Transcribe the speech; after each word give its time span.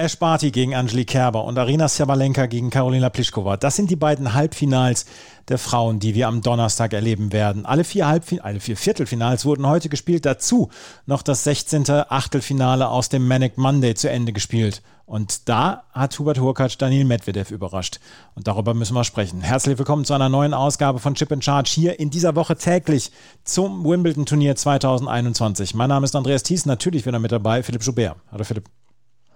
Ash 0.00 0.16
Barty 0.16 0.52
gegen 0.52 0.76
Angelique 0.76 1.08
Kerber 1.08 1.42
und 1.42 1.58
Arina 1.58 1.88
Sabalenka 1.88 2.46
gegen 2.46 2.70
Karolina 2.70 3.10
Pliskova. 3.10 3.56
Das 3.56 3.74
sind 3.74 3.90
die 3.90 3.96
beiden 3.96 4.32
Halbfinals 4.32 5.06
der 5.48 5.58
Frauen, 5.58 5.98
die 5.98 6.14
wir 6.14 6.28
am 6.28 6.40
Donnerstag 6.40 6.92
erleben 6.92 7.32
werden. 7.32 7.66
Alle 7.66 7.82
vier, 7.82 8.06
Halbfin 8.06 8.40
alle 8.40 8.60
vier 8.60 8.76
Viertelfinals 8.76 9.44
wurden 9.44 9.66
heute 9.66 9.88
gespielt. 9.88 10.24
Dazu 10.24 10.70
noch 11.06 11.22
das 11.22 11.42
16. 11.42 11.90
Achtelfinale 11.90 12.88
aus 12.88 13.08
dem 13.08 13.26
Manic 13.26 13.58
Monday 13.58 13.94
zu 13.94 14.08
Ende 14.08 14.32
gespielt. 14.32 14.82
Und 15.04 15.48
da 15.48 15.82
hat 15.92 16.16
Hubert 16.20 16.38
Hurkacz 16.38 16.78
Daniel 16.78 17.04
Medvedev 17.04 17.50
überrascht. 17.50 17.98
Und 18.36 18.46
darüber 18.46 18.74
müssen 18.74 18.94
wir 18.94 19.02
sprechen. 19.02 19.40
Herzlich 19.40 19.78
willkommen 19.78 20.04
zu 20.04 20.14
einer 20.14 20.28
neuen 20.28 20.54
Ausgabe 20.54 21.00
von 21.00 21.16
Chip 21.16 21.32
and 21.32 21.44
Charge 21.44 21.72
hier 21.74 21.98
in 21.98 22.10
dieser 22.10 22.36
Woche 22.36 22.54
täglich 22.54 23.10
zum 23.42 23.84
Wimbledon-Turnier 23.84 24.54
2021. 24.54 25.74
Mein 25.74 25.88
Name 25.88 26.04
ist 26.04 26.14
Andreas 26.14 26.44
Thies, 26.44 26.66
natürlich 26.66 27.04
wieder 27.04 27.18
mit 27.18 27.32
dabei, 27.32 27.64
Philipp 27.64 27.82
Joubert. 27.82 28.14
Hallo 28.30 28.44
Philipp. 28.44 28.77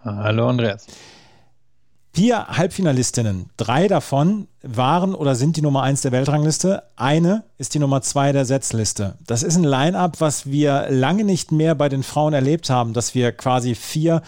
Hallo 0.05 0.49
Andreas. 0.49 0.87
Vier 2.15 2.49
Halbfinalistinnen, 2.49 3.51
drei 3.57 3.89
davon 3.89 4.49
waren 4.63 5.15
oder 5.15 5.35
sind 5.35 5.57
die 5.57 5.63
Nummer 5.63 5.83
eins 5.83 6.03
der 6.03 6.13
Weltrangliste. 6.13 6.83
Eine 6.95 7.45
ist 7.57 7.73
die 7.73 7.79
Nummer 7.79 8.03
zwei 8.03 8.33
der 8.33 8.45
Setzliste. 8.45 9.15
Das 9.27 9.43
ist 9.43 9.57
ein 9.57 9.65
Line-up, 9.65 10.21
was 10.21 10.47
wir 10.47 10.89
lange 10.91 11.25
nicht 11.25 11.53
mehr 11.53 11.75
bei 11.75 11.89
den 11.89 12.03
Frauen 12.03 12.35
erlebt 12.35 12.69
haben, 12.69 12.93
dass 12.93 13.15
wir 13.15 13.33
quasi 13.33 13.75
vier 13.75 14.23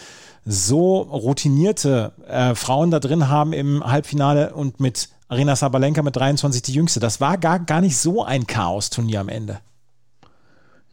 so 0.47 1.03
routinierte 1.03 2.13
äh, 2.27 2.55
Frauen 2.55 2.91
da 2.91 3.01
drin 3.01 3.29
haben 3.29 3.53
im 3.53 3.85
Halbfinale 3.85 4.55
und 4.55 4.81
mit 4.81 5.09
Arena 5.29 5.57
Sabalenka 5.57 6.03
mit 6.03 6.17
23 6.17 6.63
die 6.63 6.73
jüngste. 6.73 7.01
Das 7.01 7.21
war 7.21 7.37
gar, 7.37 7.59
gar 7.59 7.81
nicht 7.81 7.99
so 7.99 8.25
ein 8.25 8.47
Chaos-Turnier 8.47 9.21
am 9.21 9.29
Ende. 9.29 9.59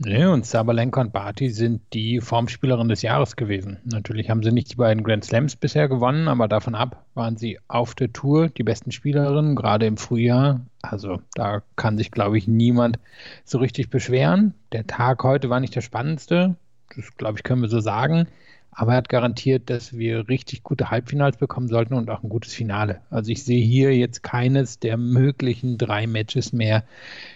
Nee, 0.04 0.26
und 0.26 0.48
Sabalenka 0.48 1.00
und 1.00 1.14
Barty 1.14 1.52
sind 1.52 1.82
die 1.94 2.22
Formspielerin 2.22 2.90
des 2.90 3.04
Jahres 3.04 3.36
gewesen. 3.36 3.78
Natürlich 3.84 4.32
haben 4.32 4.42
sie 4.42 4.52
nicht 4.52 4.72
die 4.72 4.78
beiden 4.78 5.04
Grand 5.04 5.24
Slams 5.24 5.56
bisher 5.56 5.88
gewonnen, 5.88 6.28
aber 6.28 6.48
davon 6.48 6.74
ab 6.74 7.06
waren 7.14 7.38
sie 7.38 7.60
auf 7.68 7.94
der 7.94 8.12
Tour 8.12 8.50
die 8.50 8.64
besten 8.64 8.92
Spielerinnen, 8.92 9.56
gerade 9.56 9.86
im 9.86 9.98
Frühjahr. 9.98 10.62
Also 10.82 11.22
da 11.36 11.62
kann 11.76 12.00
sich, 12.00 12.10
glaube 12.10 12.40
ich, 12.40 12.48
niemand 12.48 12.98
so 13.46 13.60
richtig 13.60 13.92
beschweren. 13.92 14.56
Der 14.72 14.88
Tag 14.88 15.24
heute 15.24 15.52
war 15.52 15.60
nicht 15.60 15.76
der 15.76 15.82
spannendste. 15.82 16.56
Das, 16.96 17.16
glaube 17.16 17.38
ich, 17.38 17.44
können 17.44 17.62
wir 17.62 17.70
so 17.70 17.80
sagen. 17.80 18.28
Aber 18.72 18.94
er 18.94 18.98
hat 18.98 19.10
garantiert, 19.10 19.70
dass 19.70 19.98
wir 19.98 20.30
richtig 20.30 20.64
gute 20.64 20.90
Halbfinals 20.90 21.38
bekommen 21.38 21.68
sollten 21.68 21.94
und 21.94 22.10
auch 22.10 22.24
ein 22.24 22.30
gutes 22.30 22.54
Finale. 22.54 23.02
Also 23.10 23.30
ich 23.30 23.44
sehe 23.44 23.64
hier 23.64 23.96
jetzt 23.96 24.24
keines 24.24 24.80
der 24.80 24.96
möglichen 24.96 25.78
drei 25.78 26.08
Matches 26.08 26.54
mehr, 26.54 26.86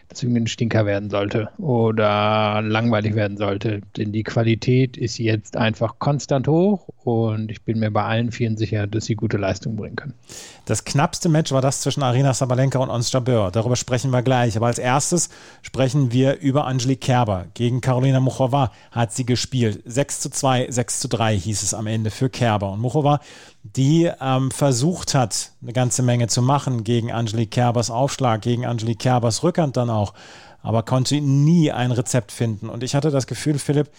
das 0.09 0.25
Stinker 0.51 0.85
werden 0.85 1.09
sollte 1.09 1.49
oder 1.57 2.61
langweilig 2.61 3.15
werden 3.15 3.37
sollte. 3.37 3.81
Denn 3.97 4.11
die 4.11 4.23
Qualität 4.23 4.97
ist 4.97 5.17
jetzt 5.17 5.57
einfach 5.57 5.99
konstant 5.99 6.47
hoch 6.47 6.87
und 7.03 7.51
ich 7.51 7.61
bin 7.61 7.79
mir 7.79 7.91
bei 7.91 8.03
allen 8.03 8.31
vielen 8.31 8.57
sicher, 8.57 8.87
dass 8.87 9.05
sie 9.05 9.15
gute 9.15 9.37
Leistung 9.37 9.75
bringen 9.75 9.95
können. 9.95 10.13
Das 10.65 10.83
knappste 10.83 11.29
Match 11.29 11.51
war 11.51 11.61
das 11.61 11.81
zwischen 11.81 12.01
Arina 12.01 12.33
Sabalenka 12.33 12.79
und 12.79 12.89
Ons 12.89 13.11
Jabeur. 13.11 13.51
Darüber 13.51 13.75
sprechen 13.75 14.11
wir 14.11 14.23
gleich. 14.23 14.57
Aber 14.57 14.67
als 14.67 14.79
erstes 14.79 15.29
sprechen 15.61 16.11
wir 16.11 16.39
über 16.39 16.65
Angelique 16.65 17.01
Kerber. 17.01 17.45
Gegen 17.53 17.81
Carolina 17.81 18.19
Muchova 18.19 18.71
hat 18.91 19.13
sie 19.13 19.25
gespielt. 19.25 19.83
6 19.85 20.21
zu 20.21 20.29
2, 20.31 20.71
6 20.71 20.99
zu 21.01 21.07
3 21.07 21.37
hieß 21.37 21.61
es 21.61 21.73
am 21.75 21.85
Ende 21.85 22.09
für 22.09 22.29
Kerber. 22.29 22.71
Und 22.71 22.79
Muchova 22.79 23.19
die 23.73 24.11
ähm, 24.21 24.51
versucht 24.51 25.15
hat, 25.15 25.51
eine 25.61 25.73
ganze 25.73 26.03
Menge 26.03 26.27
zu 26.27 26.41
machen 26.43 26.83
gegen 26.83 27.11
Angelique 27.11 27.49
Kerbers 27.49 27.89
Aufschlag, 27.89 28.41
gegen 28.41 28.65
Angelique 28.65 28.99
Kerbers 28.99 29.41
Rückhand 29.41 29.75
dann 29.75 29.89
auch, 29.89 30.13
aber 30.61 30.83
konnte 30.83 31.19
nie 31.19 31.71
ein 31.71 31.91
Rezept 31.91 32.31
finden. 32.31 32.69
Und 32.69 32.83
ich 32.83 32.93
hatte 32.93 33.09
das 33.09 33.25
Gefühl, 33.25 33.57
Philipp, 33.57 33.89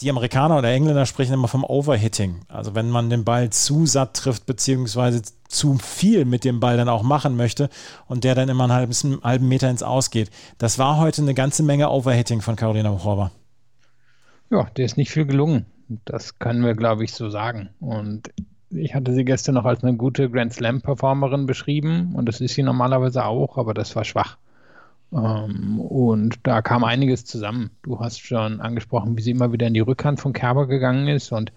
die 0.00 0.08
Amerikaner 0.08 0.58
oder 0.58 0.70
Engländer 0.70 1.06
sprechen 1.06 1.34
immer 1.34 1.48
vom 1.48 1.64
Overhitting. 1.64 2.42
Also 2.48 2.74
wenn 2.76 2.88
man 2.88 3.10
den 3.10 3.24
Ball 3.24 3.50
zu 3.50 3.84
satt 3.84 4.14
trifft, 4.14 4.46
beziehungsweise 4.46 5.22
zu 5.48 5.76
viel 5.78 6.24
mit 6.24 6.44
dem 6.44 6.60
Ball 6.60 6.76
dann 6.76 6.88
auch 6.88 7.02
machen 7.02 7.36
möchte 7.36 7.68
und 8.06 8.22
der 8.22 8.36
dann 8.36 8.48
immer 8.48 8.64
einen 8.64 8.72
halben, 8.72 8.94
einen 9.02 9.22
halben 9.22 9.48
Meter 9.48 9.68
ins 9.68 9.82
Ausgeht. 9.82 10.30
Das 10.58 10.78
war 10.78 10.98
heute 10.98 11.22
eine 11.22 11.34
ganze 11.34 11.64
Menge 11.64 11.90
Overhitting 11.90 12.42
von 12.42 12.54
Carolina 12.54 12.90
Muchova. 12.90 13.32
Ja, 14.50 14.68
der 14.76 14.84
ist 14.84 14.96
nicht 14.96 15.10
viel 15.10 15.26
gelungen. 15.26 15.66
Das 16.04 16.38
können 16.38 16.64
wir, 16.64 16.74
glaube 16.74 17.04
ich, 17.04 17.12
so 17.12 17.28
sagen. 17.28 17.70
Und 17.80 18.30
ich 18.70 18.94
hatte 18.94 19.12
sie 19.12 19.24
gestern 19.24 19.56
noch 19.56 19.64
als 19.64 19.82
eine 19.82 19.96
gute 19.96 20.30
Grand 20.30 20.52
Slam-Performerin 20.52 21.46
beschrieben 21.46 22.12
und 22.14 22.26
das 22.26 22.40
ist 22.40 22.54
sie 22.54 22.62
normalerweise 22.62 23.24
auch, 23.24 23.58
aber 23.58 23.74
das 23.74 23.94
war 23.96 24.04
schwach. 24.04 24.36
Ähm, 25.12 25.80
und 25.80 26.38
da 26.44 26.62
kam 26.62 26.84
einiges 26.84 27.24
zusammen. 27.24 27.70
Du 27.82 28.00
hast 28.00 28.20
schon 28.20 28.60
angesprochen, 28.60 29.16
wie 29.16 29.22
sie 29.22 29.32
immer 29.32 29.52
wieder 29.52 29.66
in 29.66 29.74
die 29.74 29.80
Rückhand 29.80 30.20
von 30.20 30.32
Kerber 30.32 30.66
gegangen 30.66 31.08
ist 31.08 31.32
und 31.32 31.52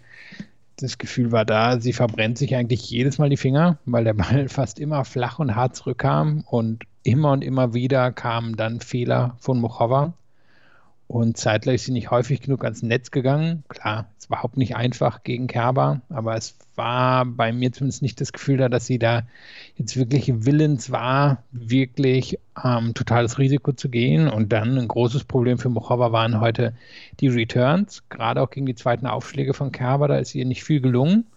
das 0.78 0.98
Gefühl 0.98 1.32
war 1.32 1.46
da, 1.46 1.80
sie 1.80 1.94
verbrennt 1.94 2.38
sich 2.38 2.56
eigentlich 2.56 2.90
jedes 2.90 3.20
Mal 3.20 3.30
die 3.30 3.38
Finger, 3.38 3.78
weil 3.86 4.04
der 4.04 4.16
Ball 4.16 4.48
fast 4.50 4.80
immer 4.80 5.06
flach 5.06 5.40
und 5.40 5.56
hart 5.56 5.76
zurückkam 5.76 6.44
und 6.48 6.84
immer 7.04 7.32
und 7.32 7.44
immer 7.44 7.74
wieder 7.74 8.12
kamen 8.12 8.56
dann 8.56 8.80
Fehler 8.80 9.36
von 9.40 9.60
Mochova. 9.60 10.14
Und 11.14 11.38
zeitgleich 11.38 11.84
sie 11.84 11.92
nicht 11.92 12.10
häufig 12.10 12.42
genug 12.42 12.64
ans 12.64 12.82
Netz 12.82 13.12
gegangen. 13.12 13.64
Klar, 13.68 14.08
es 14.18 14.32
war 14.32 14.40
überhaupt 14.40 14.58
nicht 14.58 14.76
einfach 14.76 15.22
gegen 15.22 15.46
Kerber, 15.46 16.02
aber 16.10 16.36
es 16.36 16.58
war 16.74 17.24
bei 17.28 17.54
mir 17.54 17.72
zumindest 17.72 18.02
nicht 18.02 18.20
das 18.20 18.34
Gefühl 18.34 18.58
da, 18.58 18.68
dass 18.68 18.88
sie 18.88 18.98
da 18.98 19.22
jetzt 19.76 19.96
wirklich 19.96 20.44
willens 20.44 20.90
war, 20.90 21.44
wirklich 21.52 22.40
ähm, 22.64 22.96
totales 22.96 23.38
Risiko 23.38 23.74
zu 23.74 23.90
gehen. 23.90 24.28
Und 24.28 24.52
dann 24.54 24.76
ein 24.76 24.88
großes 24.88 25.26
Problem 25.26 25.60
für 25.60 25.70
Mochova 25.70 26.12
waren 26.12 26.42
heute 26.42 26.74
die 27.20 27.28
Returns, 27.28 28.02
gerade 28.10 28.42
auch 28.42 28.50
gegen 28.50 28.66
die 28.66 28.74
zweiten 28.74 29.06
Aufschläge 29.06 29.54
von 29.54 29.72
Kerber, 29.72 30.08
da 30.08 30.18
ist 30.18 30.34
ihr 30.34 30.46
nicht 30.46 30.64
viel 30.64 30.82
gelungen. 30.82 31.28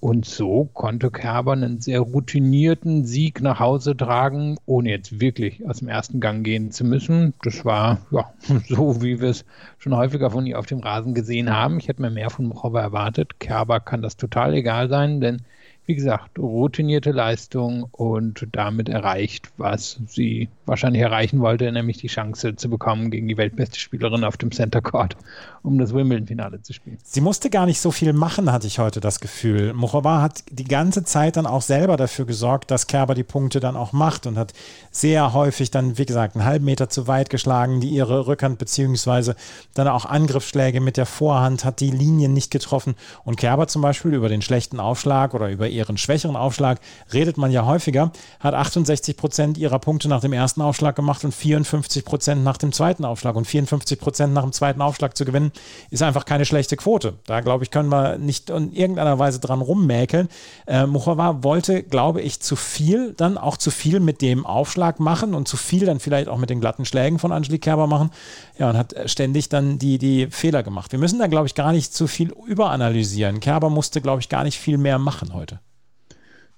Und 0.00 0.26
so 0.26 0.68
konnte 0.74 1.10
Kerber 1.10 1.52
einen 1.52 1.80
sehr 1.80 2.00
routinierten 2.00 3.04
Sieg 3.04 3.40
nach 3.40 3.58
Hause 3.58 3.96
tragen, 3.96 4.56
ohne 4.64 4.90
jetzt 4.90 5.20
wirklich 5.20 5.66
aus 5.68 5.80
dem 5.80 5.88
ersten 5.88 6.20
Gang 6.20 6.44
gehen 6.44 6.70
zu 6.70 6.84
müssen. 6.84 7.34
Das 7.42 7.64
war 7.64 7.98
ja, 8.12 8.32
so, 8.68 9.02
wie 9.02 9.20
wir 9.20 9.30
es 9.30 9.44
schon 9.78 9.96
häufiger 9.96 10.30
von 10.30 10.46
ihr 10.46 10.58
auf 10.58 10.66
dem 10.66 10.80
Rasen 10.80 11.14
gesehen 11.14 11.50
haben. 11.50 11.78
Ich 11.78 11.88
hätte 11.88 12.00
mir 12.00 12.10
mehr 12.10 12.30
von 12.30 12.46
Mochova 12.46 12.80
erwartet. 12.80 13.40
Kerber 13.40 13.80
kann 13.80 14.00
das 14.00 14.16
total 14.16 14.54
egal 14.54 14.88
sein, 14.88 15.20
denn 15.20 15.42
wie 15.88 15.94
gesagt, 15.94 16.38
routinierte 16.38 17.12
Leistung 17.12 17.88
und 17.92 18.46
damit 18.52 18.90
erreicht, 18.90 19.48
was 19.56 19.98
sie 20.06 20.50
wahrscheinlich 20.66 21.02
erreichen 21.02 21.40
wollte, 21.40 21.72
nämlich 21.72 21.96
die 21.96 22.08
Chance 22.08 22.56
zu 22.56 22.68
bekommen, 22.68 23.10
gegen 23.10 23.26
die 23.26 23.38
weltbeste 23.38 23.80
Spielerin 23.80 24.22
auf 24.22 24.36
dem 24.36 24.52
Center 24.52 24.82
Court, 24.82 25.16
um 25.62 25.78
das 25.78 25.94
Wimbledon-Finale 25.94 26.60
zu 26.60 26.74
spielen. 26.74 26.98
Sie 27.02 27.22
musste 27.22 27.48
gar 27.48 27.64
nicht 27.64 27.80
so 27.80 27.90
viel 27.90 28.12
machen, 28.12 28.52
hatte 28.52 28.66
ich 28.66 28.78
heute 28.78 29.00
das 29.00 29.18
Gefühl. 29.18 29.72
Muchova 29.72 30.20
hat 30.20 30.44
die 30.50 30.64
ganze 30.64 31.04
Zeit 31.04 31.38
dann 31.38 31.46
auch 31.46 31.62
selber 31.62 31.96
dafür 31.96 32.26
gesorgt, 32.26 32.70
dass 32.70 32.86
Kerber 32.86 33.14
die 33.14 33.24
Punkte 33.24 33.58
dann 33.58 33.74
auch 33.74 33.94
macht 33.94 34.26
und 34.26 34.36
hat 34.36 34.52
sehr 34.90 35.32
häufig 35.32 35.70
dann, 35.70 35.96
wie 35.96 36.04
gesagt, 36.04 36.36
einen 36.36 36.44
halben 36.44 36.66
Meter 36.66 36.90
zu 36.90 37.06
weit 37.06 37.30
geschlagen, 37.30 37.80
die 37.80 37.88
ihre 37.88 38.26
Rückhand 38.26 38.58
beziehungsweise 38.58 39.36
dann 39.72 39.88
auch 39.88 40.04
Angriffsschläge 40.04 40.82
mit 40.82 40.98
der 40.98 41.06
Vorhand, 41.06 41.64
hat 41.64 41.80
die 41.80 41.90
Linien 41.90 42.34
nicht 42.34 42.50
getroffen 42.50 42.94
und 43.24 43.38
Kerber 43.38 43.68
zum 43.68 43.80
Beispiel 43.80 44.12
über 44.12 44.28
den 44.28 44.42
schlechten 44.42 44.80
Aufschlag 44.80 45.32
oder 45.32 45.48
über 45.48 45.66
ihren 45.78 45.96
schwächeren 45.96 46.36
Aufschlag 46.36 46.80
redet 47.12 47.38
man 47.38 47.50
ja 47.50 47.64
häufiger, 47.64 48.12
hat 48.40 48.54
68 48.54 49.16
Prozent 49.16 49.56
ihrer 49.56 49.78
Punkte 49.78 50.08
nach 50.08 50.20
dem 50.20 50.32
ersten 50.32 50.60
Aufschlag 50.60 50.96
gemacht 50.96 51.24
und 51.24 51.32
54 51.32 52.04
Prozent 52.04 52.44
nach 52.44 52.56
dem 52.56 52.72
zweiten 52.72 53.04
Aufschlag. 53.04 53.36
Und 53.36 53.46
54 53.46 53.98
Prozent 53.98 54.34
nach 54.34 54.42
dem 54.42 54.52
zweiten 54.52 54.82
Aufschlag 54.82 55.16
zu 55.16 55.24
gewinnen, 55.24 55.52
ist 55.90 56.02
einfach 56.02 56.24
keine 56.24 56.44
schlechte 56.44 56.76
Quote. 56.76 57.14
Da, 57.26 57.40
glaube 57.40 57.64
ich, 57.64 57.70
können 57.70 57.88
wir 57.88 58.18
nicht 58.18 58.50
in 58.50 58.72
irgendeiner 58.72 59.18
Weise 59.18 59.38
dran 59.38 59.60
rummäkeln. 59.60 60.28
Äh, 60.66 60.86
Muchova 60.86 61.42
wollte, 61.42 61.82
glaube 61.82 62.20
ich, 62.20 62.40
zu 62.40 62.56
viel, 62.56 63.14
dann 63.14 63.38
auch 63.38 63.56
zu 63.56 63.70
viel 63.70 64.00
mit 64.00 64.20
dem 64.20 64.44
Aufschlag 64.44 65.00
machen 65.00 65.34
und 65.34 65.48
zu 65.48 65.56
viel 65.56 65.86
dann 65.86 66.00
vielleicht 66.00 66.28
auch 66.28 66.38
mit 66.38 66.50
den 66.50 66.60
glatten 66.60 66.84
Schlägen 66.84 67.18
von 67.18 67.32
Angelique 67.32 67.62
Kerber 67.62 67.86
machen. 67.86 68.10
Ja, 68.58 68.70
und 68.70 68.76
hat 68.76 68.94
ständig 69.06 69.48
dann 69.48 69.78
die, 69.78 69.98
die 69.98 70.28
Fehler 70.30 70.62
gemacht. 70.62 70.92
Wir 70.92 70.98
müssen 70.98 71.18
da, 71.18 71.26
glaube 71.26 71.46
ich, 71.46 71.54
gar 71.54 71.72
nicht 71.72 71.94
zu 71.94 72.06
viel 72.06 72.34
überanalysieren. 72.46 73.40
Kerber 73.40 73.70
musste, 73.70 74.00
glaube 74.00 74.20
ich, 74.20 74.28
gar 74.28 74.44
nicht 74.44 74.58
viel 74.58 74.78
mehr 74.78 74.98
machen 74.98 75.34
heute. 75.34 75.60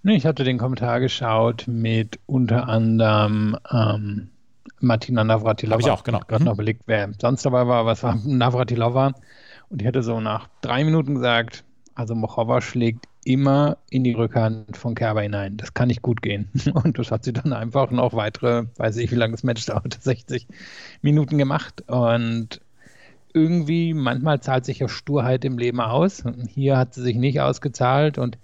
Ich 0.02 0.24
hatte 0.24 0.44
den 0.44 0.56
Kommentar 0.56 0.98
geschaut 1.00 1.66
mit 1.66 2.18
unter 2.26 2.68
anderem 2.68 3.56
ähm, 3.70 4.30
Martina 4.80 5.24
Navratilova. 5.24 5.74
Habe 5.74 5.82
ich 5.82 5.90
auch, 5.90 6.04
genau. 6.04 6.20
gerade 6.20 6.42
mhm. 6.42 6.46
noch 6.46 6.54
überlegt, 6.54 6.82
wer 6.86 7.10
sonst 7.20 7.44
dabei 7.44 7.66
war, 7.66 7.84
was 7.84 8.02
war 8.02 8.14
Navratilova. 8.24 9.12
Und 9.68 9.82
ich 9.82 9.86
hatte 9.86 10.02
so 10.02 10.20
nach 10.20 10.48
drei 10.62 10.84
Minuten 10.84 11.16
gesagt, 11.16 11.64
also 11.94 12.14
Mochova 12.14 12.62
schlägt 12.62 13.06
immer 13.24 13.76
in 13.90 14.02
die 14.02 14.12
Rückhand 14.12 14.76
von 14.78 14.94
Kerber 14.94 15.20
hinein. 15.20 15.58
Das 15.58 15.74
kann 15.74 15.88
nicht 15.88 16.00
gut 16.00 16.22
gehen. 16.22 16.48
Und 16.72 16.98
das 16.98 17.10
hat 17.10 17.24
sie 17.24 17.34
dann 17.34 17.52
einfach 17.52 17.90
noch 17.90 18.14
weitere, 18.14 18.64
weiß 18.76 18.96
ich, 18.96 19.10
wie 19.10 19.16
lange 19.16 19.32
das 19.32 19.42
Match 19.42 19.66
dauert, 19.66 19.98
60 20.00 20.46
Minuten 21.02 21.36
gemacht. 21.36 21.84
Und 21.88 22.62
irgendwie, 23.34 23.92
manchmal 23.92 24.40
zahlt 24.40 24.64
sich 24.64 24.78
ja 24.78 24.88
Sturheit 24.88 25.44
im 25.44 25.58
Leben 25.58 25.80
aus. 25.80 26.22
Und 26.22 26.48
hier 26.48 26.78
hat 26.78 26.94
sie 26.94 27.02
sich 27.02 27.16
nicht 27.16 27.42
ausgezahlt. 27.42 28.16
Und 28.16 28.38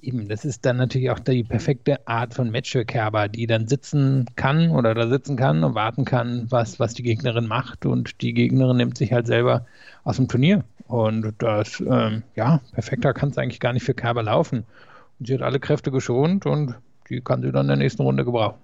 Eben, 0.00 0.28
das 0.28 0.44
ist 0.44 0.64
dann 0.64 0.76
natürlich 0.76 1.10
auch 1.10 1.18
die 1.18 1.42
perfekte 1.42 2.06
Art 2.06 2.32
von 2.32 2.50
Match 2.50 2.70
für 2.70 2.84
Kerber, 2.84 3.28
die 3.28 3.46
dann 3.48 3.66
sitzen 3.66 4.26
kann 4.36 4.70
oder 4.70 4.94
da 4.94 5.08
sitzen 5.08 5.36
kann 5.36 5.64
und 5.64 5.74
warten 5.74 6.04
kann, 6.04 6.46
was, 6.50 6.78
was 6.78 6.94
die 6.94 7.02
Gegnerin 7.02 7.48
macht. 7.48 7.84
Und 7.84 8.22
die 8.22 8.32
Gegnerin 8.32 8.76
nimmt 8.76 8.96
sich 8.96 9.12
halt 9.12 9.26
selber 9.26 9.66
aus 10.04 10.16
dem 10.16 10.28
Turnier. 10.28 10.64
Und 10.86 11.34
das, 11.38 11.80
ähm, 11.80 12.22
ja, 12.36 12.60
perfekter 12.72 13.12
kann 13.12 13.30
es 13.30 13.38
eigentlich 13.38 13.60
gar 13.60 13.72
nicht 13.72 13.82
für 13.82 13.94
Kerber 13.94 14.22
laufen. 14.22 14.64
Und 15.18 15.26
sie 15.26 15.34
hat 15.34 15.42
alle 15.42 15.58
Kräfte 15.58 15.90
geschont 15.90 16.46
und 16.46 16.74
die 17.10 17.20
kann 17.20 17.42
sie 17.42 17.50
dann 17.50 17.62
in 17.62 17.68
der 17.68 17.76
nächsten 17.76 18.02
Runde 18.02 18.24
gebrauchen. 18.24 18.58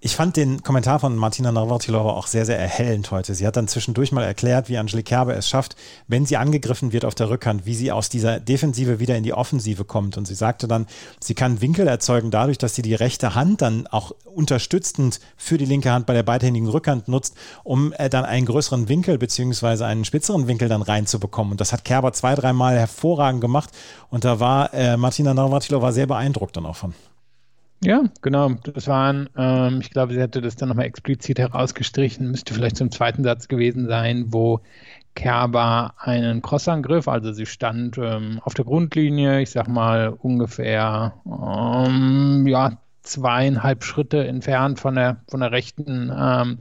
Ich 0.00 0.14
fand 0.14 0.36
den 0.36 0.62
Kommentar 0.62 1.00
von 1.00 1.16
Martina 1.16 1.50
Navratilova 1.50 2.10
auch 2.10 2.28
sehr, 2.28 2.46
sehr 2.46 2.56
erhellend 2.56 3.10
heute. 3.10 3.34
Sie 3.34 3.44
hat 3.44 3.56
dann 3.56 3.66
zwischendurch 3.66 4.12
mal 4.12 4.22
erklärt, 4.22 4.68
wie 4.68 4.78
Angelique 4.78 5.06
Kerber 5.06 5.36
es 5.36 5.48
schafft, 5.48 5.74
wenn 6.06 6.24
sie 6.24 6.36
angegriffen 6.36 6.92
wird 6.92 7.04
auf 7.04 7.16
der 7.16 7.30
Rückhand, 7.30 7.66
wie 7.66 7.74
sie 7.74 7.90
aus 7.90 8.08
dieser 8.08 8.38
Defensive 8.38 9.00
wieder 9.00 9.16
in 9.16 9.24
die 9.24 9.32
Offensive 9.32 9.84
kommt. 9.84 10.16
Und 10.16 10.28
sie 10.28 10.36
sagte 10.36 10.68
dann, 10.68 10.86
sie 11.18 11.34
kann 11.34 11.60
Winkel 11.60 11.88
erzeugen 11.88 12.30
dadurch, 12.30 12.58
dass 12.58 12.76
sie 12.76 12.82
die 12.82 12.94
rechte 12.94 13.34
Hand 13.34 13.60
dann 13.60 13.88
auch 13.88 14.12
unterstützend 14.24 15.18
für 15.36 15.58
die 15.58 15.64
linke 15.64 15.90
Hand 15.90 16.06
bei 16.06 16.14
der 16.14 16.22
beidhändigen 16.22 16.68
Rückhand 16.68 17.08
nutzt, 17.08 17.34
um 17.64 17.92
äh, 17.94 18.08
dann 18.08 18.24
einen 18.24 18.46
größeren 18.46 18.88
Winkel 18.88 19.18
beziehungsweise 19.18 19.84
einen 19.84 20.04
spitzeren 20.04 20.46
Winkel 20.46 20.68
dann 20.68 20.82
reinzubekommen. 20.82 21.50
Und 21.50 21.60
das 21.60 21.72
hat 21.72 21.84
Kerber 21.84 22.12
zwei, 22.12 22.36
dreimal 22.36 22.78
hervorragend 22.78 23.40
gemacht. 23.40 23.70
Und 24.10 24.24
da 24.24 24.38
war 24.38 24.72
äh, 24.74 24.96
Martina 24.96 25.34
Navratilova 25.34 25.90
sehr 25.90 26.06
beeindruckt 26.06 26.56
dann 26.56 26.66
auch 26.66 26.76
von. 26.76 26.94
Ja, 27.80 28.04
genau. 28.22 28.50
Das 28.74 28.88
waren, 28.88 29.28
ähm, 29.36 29.80
ich 29.80 29.90
glaube, 29.90 30.12
sie 30.12 30.20
hätte 30.20 30.40
das 30.40 30.56
dann 30.56 30.68
nochmal 30.68 30.86
explizit 30.86 31.38
herausgestrichen, 31.38 32.30
müsste 32.30 32.54
vielleicht 32.54 32.76
zum 32.76 32.90
zweiten 32.90 33.22
Satz 33.22 33.46
gewesen 33.46 33.86
sein, 33.86 34.32
wo 34.32 34.60
Kerber 35.14 35.94
einen 35.98 36.42
Crossangriff, 36.42 37.08
also 37.08 37.32
sie 37.32 37.46
stand 37.46 37.98
ähm, 37.98 38.40
auf 38.44 38.54
der 38.54 38.64
Grundlinie, 38.64 39.40
ich 39.40 39.50
sag 39.50 39.68
mal 39.68 40.10
ungefähr 40.10 41.14
ähm, 41.26 42.46
ja, 42.46 42.78
zweieinhalb 43.02 43.84
Schritte 43.84 44.26
entfernt 44.26 44.78
von 44.78 44.94
der, 44.94 45.22
von 45.28 45.40
der 45.40 45.50
rechten 45.52 46.12
ähm, 46.16 46.58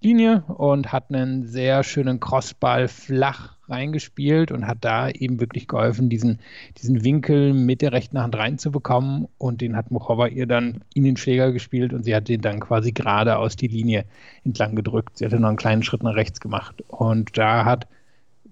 Linie 0.00 0.42
und 0.46 0.92
hat 0.92 1.10
einen 1.10 1.46
sehr 1.46 1.82
schönen 1.82 2.20
Crossball 2.20 2.88
flach 2.88 3.57
reingespielt 3.68 4.52
und 4.52 4.66
hat 4.66 4.78
da 4.82 5.08
eben 5.08 5.40
wirklich 5.40 5.68
geholfen, 5.68 6.08
diesen, 6.08 6.40
diesen 6.78 7.04
Winkel 7.04 7.54
mit 7.54 7.82
der 7.82 7.92
rechten 7.92 8.20
Hand 8.20 8.36
reinzubekommen. 8.36 9.28
Und 9.38 9.60
den 9.60 9.76
hat 9.76 9.90
Mochova 9.90 10.26
ihr 10.28 10.46
dann 10.46 10.82
in 10.94 11.04
den 11.04 11.16
Schläger 11.16 11.52
gespielt 11.52 11.92
und 11.92 12.04
sie 12.04 12.14
hat 12.14 12.28
den 12.28 12.40
dann 12.40 12.60
quasi 12.60 12.92
gerade 12.92 13.36
aus 13.36 13.56
die 13.56 13.68
Linie 13.68 14.04
entlang 14.44 14.74
gedrückt. 14.74 15.18
Sie 15.18 15.24
hatte 15.24 15.40
noch 15.40 15.48
einen 15.48 15.56
kleinen 15.56 15.82
Schritt 15.82 16.02
nach 16.02 16.14
rechts 16.14 16.40
gemacht. 16.40 16.82
Und 16.88 17.36
da 17.36 17.64
hat 17.64 17.86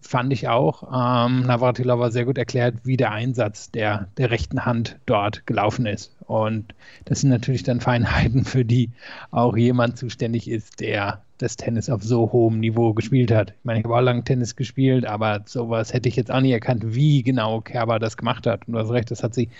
fand 0.01 0.33
ich 0.33 0.49
auch, 0.49 0.85
ähm, 0.85 1.43
Navratilova 1.43 2.11
sehr 2.11 2.25
gut 2.25 2.39
erklärt, 2.39 2.77
wie 2.85 2.97
der 2.97 3.13
Einsatz 3.13 3.71
der, 3.71 4.09
der 4.17 4.31
rechten 4.31 4.65
Hand 4.65 4.99
dort 5.07 5.47
gelaufen 5.47 5.87
ist. 5.87 6.16
Und 6.27 6.75
das 7.05 7.21
sind 7.21 7.31
natürlich 7.31 7.63
dann 7.63 7.81
Feinheiten, 7.81 8.45
für 8.45 8.65
die 8.65 8.91
auch 9.31 9.57
jemand 9.57 9.97
zuständig 9.97 10.51
ist, 10.51 10.81
der 10.81 11.21
das 11.39 11.57
Tennis 11.57 11.91
auf 11.91 12.03
so 12.03 12.33
hohem 12.33 12.61
Niveau 12.61 12.95
gespielt 12.95 13.31
hat. 13.31 13.51
Ich 13.51 13.65
meine, 13.65 13.81
ich 13.81 13.85
habe 13.85 13.95
auch 13.95 14.01
lange 14.01 14.25
Tennis 14.25 14.57
gespielt, 14.57 15.07
aber 15.07 15.43
sowas 15.45 15.93
hätte 15.93 16.09
ich 16.09 16.17
jetzt 16.17 16.31
auch 16.31 16.41
nie 16.41 16.53
erkannt, 16.53 16.95
wie 16.95 17.23
genau 17.23 17.61
Kerber 17.61 17.99
das 17.99 18.17
gemacht 18.17 18.47
hat. 18.47 18.67
Und 18.67 18.75
du 18.75 18.79
hast 18.79 18.91
recht, 18.91 19.11
das 19.11 19.23
hat 19.23 19.35
sie 19.35 19.51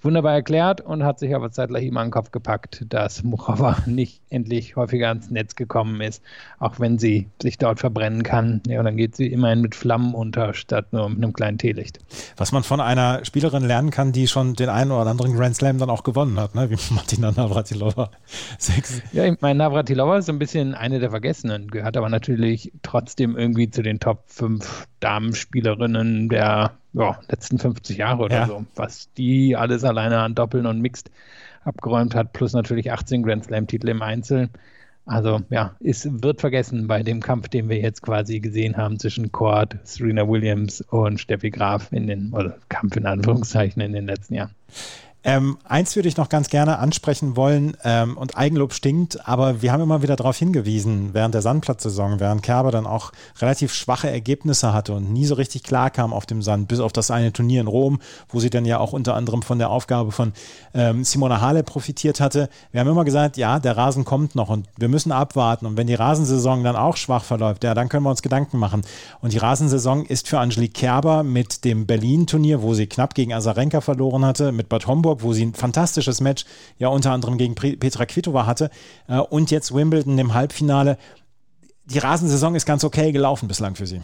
wunderbar 0.00 0.34
erklärt 0.34 0.80
und 0.80 1.02
hat 1.02 1.18
sich 1.18 1.34
aber 1.34 1.50
zeitgleich 1.50 1.86
immer 1.86 2.00
an 2.00 2.08
den 2.08 2.12
Kopf 2.12 2.30
gepackt, 2.30 2.84
dass 2.88 3.22
Muchova 3.24 3.78
nicht 3.86 4.20
endlich 4.30 4.76
häufiger 4.76 5.08
ans 5.08 5.30
Netz 5.30 5.56
gekommen 5.56 6.00
ist, 6.00 6.22
auch 6.58 6.78
wenn 6.78 6.98
sie 6.98 7.28
sich 7.42 7.58
dort 7.58 7.80
verbrennen 7.80 8.22
kann. 8.22 8.62
Ja, 8.66 8.78
und 8.78 8.84
dann 8.84 8.96
geht 8.96 9.16
sie 9.16 9.26
immerhin 9.26 9.60
mit 9.60 9.74
Flammen 9.74 10.14
unter, 10.14 10.54
statt 10.54 10.92
nur 10.92 11.08
mit 11.08 11.18
einem 11.18 11.32
kleinen 11.32 11.58
Teelicht. 11.58 11.98
Was 12.36 12.52
man 12.52 12.62
von 12.62 12.80
einer 12.80 13.24
Spielerin 13.24 13.64
lernen 13.64 13.90
kann, 13.90 14.12
die 14.12 14.28
schon 14.28 14.54
den 14.54 14.68
einen 14.68 14.92
oder 14.92 15.10
anderen 15.10 15.34
Grand 15.34 15.56
Slam 15.56 15.78
dann 15.78 15.90
auch 15.90 16.04
gewonnen 16.04 16.13
hat, 16.14 16.54
ne? 16.54 16.70
wie 16.70 16.76
Martina 16.94 17.30
Navratilova. 17.32 18.10
Ja, 19.12 19.24
ich 19.24 19.40
meine, 19.40 19.58
Navratilova 19.58 20.18
ist 20.18 20.26
so 20.26 20.32
ein 20.32 20.38
bisschen 20.38 20.74
eine 20.74 21.00
der 21.00 21.10
Vergessenen, 21.10 21.68
gehört 21.68 21.96
aber 21.96 22.08
natürlich 22.08 22.72
trotzdem 22.82 23.36
irgendwie 23.36 23.70
zu 23.70 23.82
den 23.82 24.00
Top 24.00 24.24
5 24.26 24.86
Damenspielerinnen 25.00 26.28
der 26.28 26.72
ja, 26.92 27.18
letzten 27.28 27.58
50 27.58 27.98
Jahre 27.98 28.22
oder 28.22 28.36
ja. 28.36 28.46
so. 28.46 28.64
Was 28.76 29.12
die 29.14 29.56
alles 29.56 29.84
alleine 29.84 30.20
an 30.20 30.34
Doppeln 30.34 30.66
und 30.66 30.80
Mixed 30.80 31.10
abgeräumt 31.64 32.14
hat, 32.14 32.32
plus 32.32 32.52
natürlich 32.52 32.92
18 32.92 33.22
Grand 33.22 33.44
Slam-Titel 33.44 33.88
im 33.88 34.02
Einzel. 34.02 34.48
Also 35.06 35.42
ja, 35.50 35.74
es 35.80 36.08
wird 36.10 36.40
vergessen 36.40 36.86
bei 36.86 37.02
dem 37.02 37.20
Kampf, 37.20 37.48
den 37.48 37.68
wir 37.68 37.78
jetzt 37.78 38.00
quasi 38.00 38.40
gesehen 38.40 38.76
haben 38.76 38.98
zwischen 38.98 39.32
Cord, 39.32 39.76
Serena 39.82 40.26
Williams 40.26 40.80
und 40.80 41.20
Steffi 41.20 41.50
Graf 41.50 41.92
in 41.92 42.06
den, 42.06 42.32
oder 42.32 42.56
Kampf 42.70 42.96
in 42.96 43.04
Anführungszeichen 43.04 43.82
in 43.82 43.92
den 43.92 44.06
letzten 44.06 44.34
Jahren. 44.34 44.54
Ähm, 45.26 45.56
eins 45.64 45.96
würde 45.96 46.08
ich 46.08 46.18
noch 46.18 46.28
ganz 46.28 46.50
gerne 46.50 46.78
ansprechen 46.78 47.34
wollen 47.34 47.78
ähm, 47.82 48.18
und 48.18 48.36
Eigenlob 48.36 48.74
stinkt, 48.74 49.26
aber 49.26 49.62
wir 49.62 49.72
haben 49.72 49.82
immer 49.82 50.02
wieder 50.02 50.16
darauf 50.16 50.36
hingewiesen, 50.36 51.14
während 51.14 51.32
der 51.32 51.40
Sandplatzsaison, 51.40 52.20
während 52.20 52.42
Kerber 52.42 52.70
dann 52.70 52.86
auch 52.86 53.10
relativ 53.40 53.72
schwache 53.72 54.10
Ergebnisse 54.10 54.74
hatte 54.74 54.92
und 54.92 55.10
nie 55.10 55.24
so 55.24 55.34
richtig 55.34 55.62
klar 55.62 55.88
kam 55.88 56.12
auf 56.12 56.26
dem 56.26 56.42
Sand, 56.42 56.68
bis 56.68 56.78
auf 56.78 56.92
das 56.92 57.10
eine 57.10 57.32
Turnier 57.32 57.62
in 57.62 57.68
Rom, 57.68 58.00
wo 58.28 58.38
sie 58.38 58.50
dann 58.50 58.66
ja 58.66 58.78
auch 58.78 58.92
unter 58.92 59.14
anderem 59.14 59.40
von 59.40 59.58
der 59.58 59.70
Aufgabe 59.70 60.12
von 60.12 60.34
ähm, 60.74 61.04
Simona 61.04 61.40
Hale 61.40 61.62
profitiert 61.62 62.20
hatte. 62.20 62.50
Wir 62.72 62.80
haben 62.80 62.88
immer 62.88 63.06
gesagt, 63.06 63.38
ja, 63.38 63.58
der 63.58 63.78
Rasen 63.78 64.04
kommt 64.04 64.34
noch 64.34 64.50
und 64.50 64.68
wir 64.76 64.88
müssen 64.88 65.10
abwarten 65.10 65.64
und 65.64 65.78
wenn 65.78 65.86
die 65.86 65.94
Rasensaison 65.94 66.62
dann 66.64 66.76
auch 66.76 66.98
schwach 66.98 67.24
verläuft, 67.24 67.64
ja, 67.64 67.72
dann 67.72 67.88
können 67.88 68.04
wir 68.04 68.10
uns 68.10 68.20
Gedanken 68.20 68.58
machen. 68.58 68.82
Und 69.22 69.32
die 69.32 69.38
Rasensaison 69.38 70.04
ist 70.04 70.28
für 70.28 70.38
Angelique 70.38 70.74
Kerber 70.74 71.22
mit 71.22 71.64
dem 71.64 71.86
Berlin-Turnier, 71.86 72.60
wo 72.60 72.74
sie 72.74 72.86
knapp 72.86 73.14
gegen 73.14 73.32
Azarenka 73.32 73.80
verloren 73.80 74.26
hatte, 74.26 74.52
mit 74.52 74.68
Bad 74.68 74.86
Homburg 74.86 75.13
Hamburg, 75.14 75.22
wo 75.22 75.32
sie 75.32 75.46
ein 75.46 75.54
fantastisches 75.54 76.20
Match 76.20 76.44
ja 76.78 76.88
unter 76.88 77.12
anderem 77.12 77.38
gegen 77.38 77.54
Petra 77.54 78.06
Kvitova 78.06 78.46
hatte 78.46 78.70
äh, 79.08 79.18
und 79.18 79.50
jetzt 79.50 79.74
Wimbledon 79.74 80.18
im 80.18 80.34
Halbfinale. 80.34 80.98
Die 81.86 81.98
Rasensaison 81.98 82.54
ist 82.54 82.66
ganz 82.66 82.84
okay 82.84 83.12
gelaufen 83.12 83.48
bislang 83.48 83.74
für 83.74 83.86
sie. 83.86 84.00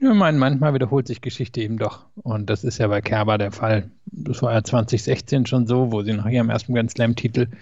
Ja, 0.00 0.14
mein, 0.14 0.38
manchmal 0.38 0.72
wiederholt 0.72 1.06
sich 1.06 1.20
Geschichte 1.20 1.60
eben 1.60 1.76
doch. 1.76 2.06
Und 2.22 2.48
das 2.48 2.64
ist 2.64 2.78
ja 2.78 2.88
bei 2.88 3.02
Kerber 3.02 3.36
der 3.36 3.52
Fall. 3.52 3.90
Das 4.06 4.42
war 4.42 4.52
ja 4.52 4.64
2016 4.64 5.44
schon 5.46 5.66
so, 5.66 5.92
wo 5.92 6.02
sie 6.02 6.14
nach 6.14 6.26
ihrem 6.26 6.48
ersten 6.48 6.74
Grand 6.74 6.90
Slam-Titel 6.90 7.42
ein 7.42 7.58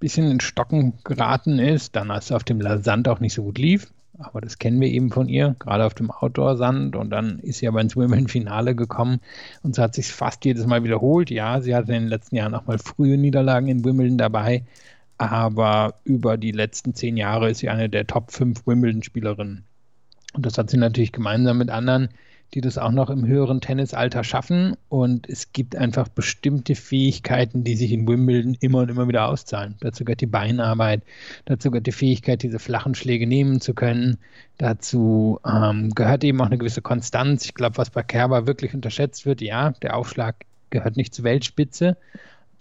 bisschen 0.00 0.30
in 0.30 0.40
Stocken 0.40 0.94
geraten 1.04 1.58
ist. 1.58 1.94
Dann, 1.94 2.10
als 2.10 2.26
es 2.26 2.32
auf 2.32 2.44
dem 2.44 2.62
Sand 2.82 3.08
auch 3.08 3.20
nicht 3.20 3.34
so 3.34 3.42
gut 3.42 3.58
lief, 3.58 3.88
aber 4.22 4.40
das 4.40 4.58
kennen 4.58 4.80
wir 4.80 4.88
eben 4.88 5.10
von 5.10 5.28
ihr, 5.28 5.56
gerade 5.58 5.84
auf 5.84 5.94
dem 5.94 6.10
Outdoor-Sand. 6.10 6.96
Und 6.96 7.10
dann 7.10 7.38
ist 7.40 7.58
sie 7.58 7.68
aber 7.68 7.80
ins 7.80 7.96
Wimbledon-Finale 7.96 8.74
gekommen 8.74 9.20
und 9.62 9.74
so 9.74 9.82
hat 9.82 9.94
sich 9.94 10.12
fast 10.12 10.44
jedes 10.44 10.66
Mal 10.66 10.84
wiederholt. 10.84 11.30
Ja, 11.30 11.60
sie 11.60 11.74
hatte 11.74 11.92
in 11.94 12.02
den 12.02 12.08
letzten 12.08 12.36
Jahren 12.36 12.54
auch 12.54 12.66
mal 12.66 12.78
frühe 12.78 13.18
Niederlagen 13.18 13.68
in 13.68 13.84
Wimbledon 13.84 14.18
dabei, 14.18 14.64
aber 15.18 15.94
über 16.04 16.36
die 16.36 16.52
letzten 16.52 16.94
zehn 16.94 17.16
Jahre 17.16 17.50
ist 17.50 17.58
sie 17.58 17.68
eine 17.68 17.88
der 17.88 18.06
Top 18.06 18.32
5 18.32 18.66
Wimbledon-Spielerinnen. 18.66 19.64
Und 20.34 20.46
das 20.46 20.56
hat 20.58 20.70
sie 20.70 20.78
natürlich 20.78 21.12
gemeinsam 21.12 21.58
mit 21.58 21.70
anderen 21.70 22.08
die 22.54 22.60
das 22.60 22.78
auch 22.78 22.90
noch 22.90 23.08
im 23.08 23.26
höheren 23.26 23.60
Tennisalter 23.60 24.24
schaffen. 24.24 24.76
Und 24.88 25.28
es 25.28 25.52
gibt 25.52 25.76
einfach 25.76 26.08
bestimmte 26.08 26.74
Fähigkeiten, 26.74 27.64
die 27.64 27.76
sich 27.76 27.92
in 27.92 28.06
Wimbledon 28.06 28.56
immer 28.60 28.80
und 28.80 28.90
immer 28.90 29.08
wieder 29.08 29.28
auszahlen. 29.28 29.76
Dazu 29.80 30.04
gehört 30.04 30.20
die 30.20 30.26
Beinarbeit, 30.26 31.02
dazu 31.46 31.70
gehört 31.70 31.86
die 31.86 31.92
Fähigkeit, 31.92 32.42
diese 32.42 32.58
flachen 32.58 32.94
Schläge 32.94 33.26
nehmen 33.26 33.60
zu 33.60 33.74
können. 33.74 34.18
Dazu 34.58 35.40
ähm, 35.46 35.90
gehört 35.94 36.24
eben 36.24 36.40
auch 36.40 36.46
eine 36.46 36.58
gewisse 36.58 36.82
Konstanz. 36.82 37.44
Ich 37.44 37.54
glaube, 37.54 37.78
was 37.78 37.90
bei 37.90 38.02
Kerber 38.02 38.46
wirklich 38.46 38.74
unterschätzt 38.74 39.24
wird, 39.24 39.40
ja, 39.40 39.70
der 39.82 39.96
Aufschlag 39.96 40.36
gehört 40.70 40.96
nicht 40.96 41.14
zur 41.14 41.24
Weltspitze, 41.24 41.96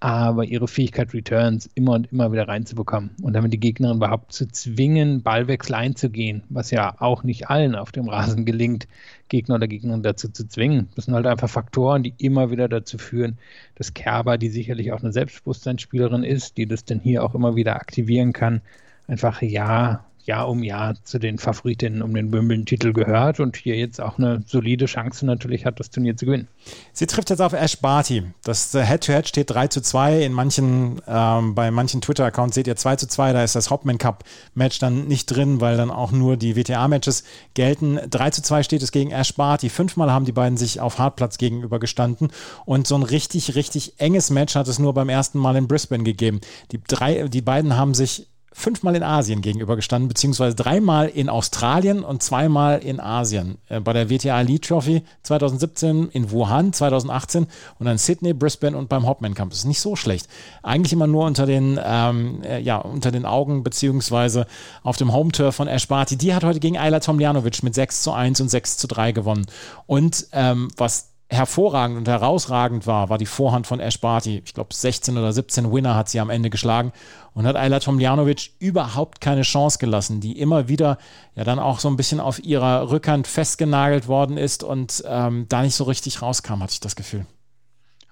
aber 0.01 0.45
ihre 0.45 0.67
Fähigkeit, 0.67 1.13
Returns 1.13 1.69
immer 1.75 1.93
und 1.93 2.11
immer 2.11 2.31
wieder 2.31 2.47
reinzubekommen 2.47 3.11
und 3.21 3.33
damit 3.33 3.53
die 3.53 3.59
Gegnerin 3.59 3.97
überhaupt 3.97 4.33
zu 4.33 4.47
zwingen, 4.47 5.21
Ballwechsel 5.21 5.75
einzugehen, 5.75 6.43
was 6.49 6.71
ja 6.71 6.95
auch 6.99 7.23
nicht 7.23 7.51
allen 7.51 7.75
auf 7.75 7.91
dem 7.91 8.09
Rasen 8.09 8.43
gelingt, 8.43 8.87
Gegner 9.29 9.55
oder 9.55 9.67
Gegnerin 9.67 10.01
dazu 10.01 10.29
zu 10.29 10.47
zwingen. 10.47 10.89
Das 10.95 11.05
sind 11.05 11.13
halt 11.13 11.27
einfach 11.27 11.49
Faktoren, 11.49 12.01
die 12.01 12.15
immer 12.17 12.49
wieder 12.49 12.67
dazu 12.67 12.97
führen, 12.97 13.37
dass 13.75 13.93
Kerber, 13.93 14.39
die 14.39 14.49
sicherlich 14.49 14.91
auch 14.91 15.01
eine 15.01 15.13
Selbstbewusstseinsspielerin 15.13 16.23
ist, 16.23 16.57
die 16.57 16.65
das 16.65 16.83
dann 16.83 16.99
hier 16.99 17.23
auch 17.23 17.35
immer 17.35 17.55
wieder 17.55 17.75
aktivieren 17.75 18.33
kann, 18.33 18.61
einfach 19.07 19.43
ja 19.43 20.03
Jahr 20.25 20.49
um 20.49 20.63
Jahr 20.63 20.95
zu 21.03 21.19
den 21.19 21.37
Favoritinnen 21.37 22.01
um 22.01 22.13
den 22.13 22.31
Wimbledon-Titel 22.31 22.93
gehört 22.93 23.39
und 23.39 23.57
hier 23.57 23.75
jetzt 23.75 24.01
auch 24.01 24.17
eine 24.17 24.43
solide 24.45 24.85
Chance 24.85 25.25
natürlich 25.25 25.65
hat, 25.65 25.79
das 25.79 25.89
Turnier 25.89 26.15
zu 26.15 26.25
gewinnen. 26.25 26.47
Sie 26.93 27.07
trifft 27.07 27.29
jetzt 27.29 27.41
auf 27.41 27.53
Ash 27.53 27.77
Barty. 27.77 28.23
Das 28.43 28.71
Head-to-Head 28.71 29.25
-Head 29.25 29.27
steht 29.27 29.49
3 29.49 29.67
zu 29.67 29.81
2. 29.81 30.23
In 30.23 30.33
manchen, 30.33 31.01
ähm, 31.07 31.55
bei 31.55 31.71
manchen 31.71 32.01
Twitter-Accounts 32.01 32.55
seht 32.55 32.67
ihr 32.67 32.75
2 32.75 32.95
zu 32.97 33.07
2. 33.07 33.33
Da 33.33 33.43
ist 33.43 33.55
das 33.55 33.69
Hauptman 33.69 33.97
Cup-Match 33.97 34.79
dann 34.79 35.07
nicht 35.07 35.25
drin, 35.27 35.61
weil 35.61 35.77
dann 35.77 35.91
auch 35.91 36.11
nur 36.11 36.37
die 36.37 36.55
WTA-Matches 36.55 37.23
gelten. 37.53 37.99
3 38.09 38.29
zu 38.31 38.41
2 38.41 38.63
steht 38.63 38.83
es 38.83 38.91
gegen 38.91 39.11
Ash 39.11 39.33
Barty. 39.33 39.69
Fünfmal 39.69 40.11
haben 40.11 40.25
die 40.25 40.31
beiden 40.31 40.57
sich 40.57 40.79
auf 40.79 40.99
Hartplatz 40.99 41.37
gegenüber 41.37 41.79
gestanden 41.79 42.29
und 42.65 42.87
so 42.87 42.95
ein 42.95 43.03
richtig, 43.03 43.55
richtig 43.55 43.93
enges 43.97 44.29
Match 44.29 44.55
hat 44.55 44.67
es 44.67 44.79
nur 44.79 44.93
beim 44.93 45.09
ersten 45.09 45.39
Mal 45.39 45.55
in 45.55 45.67
Brisbane 45.67 46.03
gegeben. 46.03 46.41
Die, 46.71 46.79
drei, 46.83 47.27
die 47.27 47.41
beiden 47.41 47.75
haben 47.75 47.93
sich 47.93 48.27
fünfmal 48.53 48.95
in 48.95 49.03
Asien 49.03 49.41
gegenübergestanden, 49.41 50.09
beziehungsweise 50.09 50.55
dreimal 50.55 51.07
in 51.07 51.29
Australien 51.29 52.03
und 52.03 52.21
zweimal 52.21 52.79
in 52.79 52.99
Asien. 52.99 53.57
Äh, 53.69 53.79
bei 53.79 53.93
der 53.93 54.09
WTA 54.09 54.41
Elite 54.41 54.67
Trophy 54.67 55.03
2017 55.23 56.09
in 56.09 56.31
Wuhan, 56.31 56.73
2018 56.73 57.47
und 57.79 57.85
dann 57.85 57.97
Sydney, 57.97 58.33
Brisbane 58.33 58.75
und 58.75 58.89
beim 58.89 59.07
Hopman 59.07 59.33
Cup. 59.33 59.49
Das 59.49 59.59
ist 59.59 59.65
nicht 59.65 59.79
so 59.79 59.95
schlecht. 59.95 60.27
Eigentlich 60.63 60.93
immer 60.93 61.07
nur 61.07 61.25
unter 61.25 61.45
den, 61.45 61.79
ähm, 61.83 62.43
äh, 62.43 62.59
ja, 62.59 62.77
unter 62.77 63.11
den 63.11 63.25
Augen, 63.25 63.63
beziehungsweise 63.63 64.45
auf 64.83 64.97
dem 64.97 65.13
Home-Turf 65.13 65.55
von 65.55 65.67
Ash 65.67 65.87
Barty. 65.87 66.17
Die 66.17 66.33
hat 66.33 66.43
heute 66.43 66.59
gegen 66.59 66.77
Ayla 66.77 66.99
Tomljanovic 66.99 67.63
mit 67.63 67.73
6 67.73 68.01
zu 68.01 68.11
1 68.11 68.41
und 68.41 68.49
6 68.49 68.77
zu 68.77 68.87
3 68.87 69.13
gewonnen. 69.13 69.45
Und 69.87 70.27
ähm, 70.33 70.69
was 70.75 71.10
hervorragend 71.31 71.97
und 71.97 72.07
herausragend 72.07 72.85
war, 72.85 73.09
war 73.09 73.17
die 73.17 73.25
Vorhand 73.25 73.65
von 73.65 73.79
Ash 73.79 73.99
Barty. 73.99 74.41
Ich 74.45 74.53
glaube, 74.53 74.73
16 74.73 75.17
oder 75.17 75.31
17 75.31 75.71
Winner 75.71 75.95
hat 75.95 76.09
sie 76.09 76.19
am 76.19 76.29
Ende 76.29 76.49
geschlagen 76.49 76.91
und 77.33 77.47
hat 77.47 77.55
Ayla 77.55 77.79
Tomljanovic 77.79 78.51
überhaupt 78.59 79.21
keine 79.21 79.43
Chance 79.43 79.79
gelassen, 79.79 80.19
die 80.19 80.37
immer 80.37 80.67
wieder 80.67 80.97
ja 81.35 81.45
dann 81.45 81.59
auch 81.59 81.79
so 81.79 81.89
ein 81.89 81.95
bisschen 81.95 82.19
auf 82.19 82.43
ihrer 82.43 82.91
Rückhand 82.91 83.27
festgenagelt 83.27 84.09
worden 84.09 84.37
ist 84.37 84.63
und 84.63 85.03
ähm, 85.07 85.45
da 85.47 85.61
nicht 85.61 85.75
so 85.75 85.85
richtig 85.85 86.21
rauskam, 86.21 86.61
hatte 86.61 86.73
ich 86.73 86.81
das 86.81 86.97
Gefühl. 86.97 87.25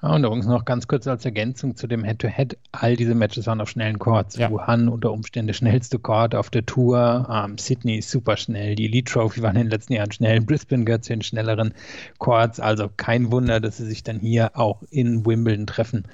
Ja, 0.02 0.16
und 0.16 0.24
übrigens 0.24 0.46
noch 0.46 0.64
ganz 0.64 0.88
kurz 0.88 1.08
als 1.08 1.26
Ergänzung 1.26 1.76
zu 1.76 1.86
dem 1.86 2.04
Head-to-Head. 2.06 2.54
-Head. 2.54 2.58
All 2.72 2.96
diese 2.96 3.16
Matches 3.16 3.48
waren 3.48 3.60
auf 3.60 3.70
schnellen 3.70 4.00
Courts. 4.00 4.38
Ja. 4.38 4.50
Wuhan 4.50 4.88
unter 4.88 5.12
Umständen 5.12 5.48
der 5.48 5.54
schnellste 5.54 6.00
Court 6.00 6.36
auf 6.36 6.50
der 6.50 6.66
Tour. 6.66 7.28
Ähm, 7.30 7.58
Sydney 7.58 7.98
ist 7.98 8.10
super 8.10 8.38
schnell. 8.38 8.76
Die 8.76 8.86
Elite 8.86 9.12
Trophy 9.12 9.42
waren 9.42 9.58
in 9.58 9.64
den 9.64 9.72
letzten 9.72 9.94
Jahren 9.94 10.12
schnell. 10.12 10.40
Brisbane 10.40 10.86
gehört 10.86 11.04
zu 11.04 11.12
den 11.12 11.22
schnelleren 11.22 11.74
Courts. 12.18 12.62
Also 12.62 12.90
kein 12.96 13.32
Wunder, 13.32 13.60
dass 13.60 13.78
sie 13.78 13.86
sich 13.86 14.04
dann 14.04 14.20
hier 14.20 14.52
auch 14.54 14.84
in 14.90 15.26
Wimbledon 15.26 15.68
treffen. 15.68 16.06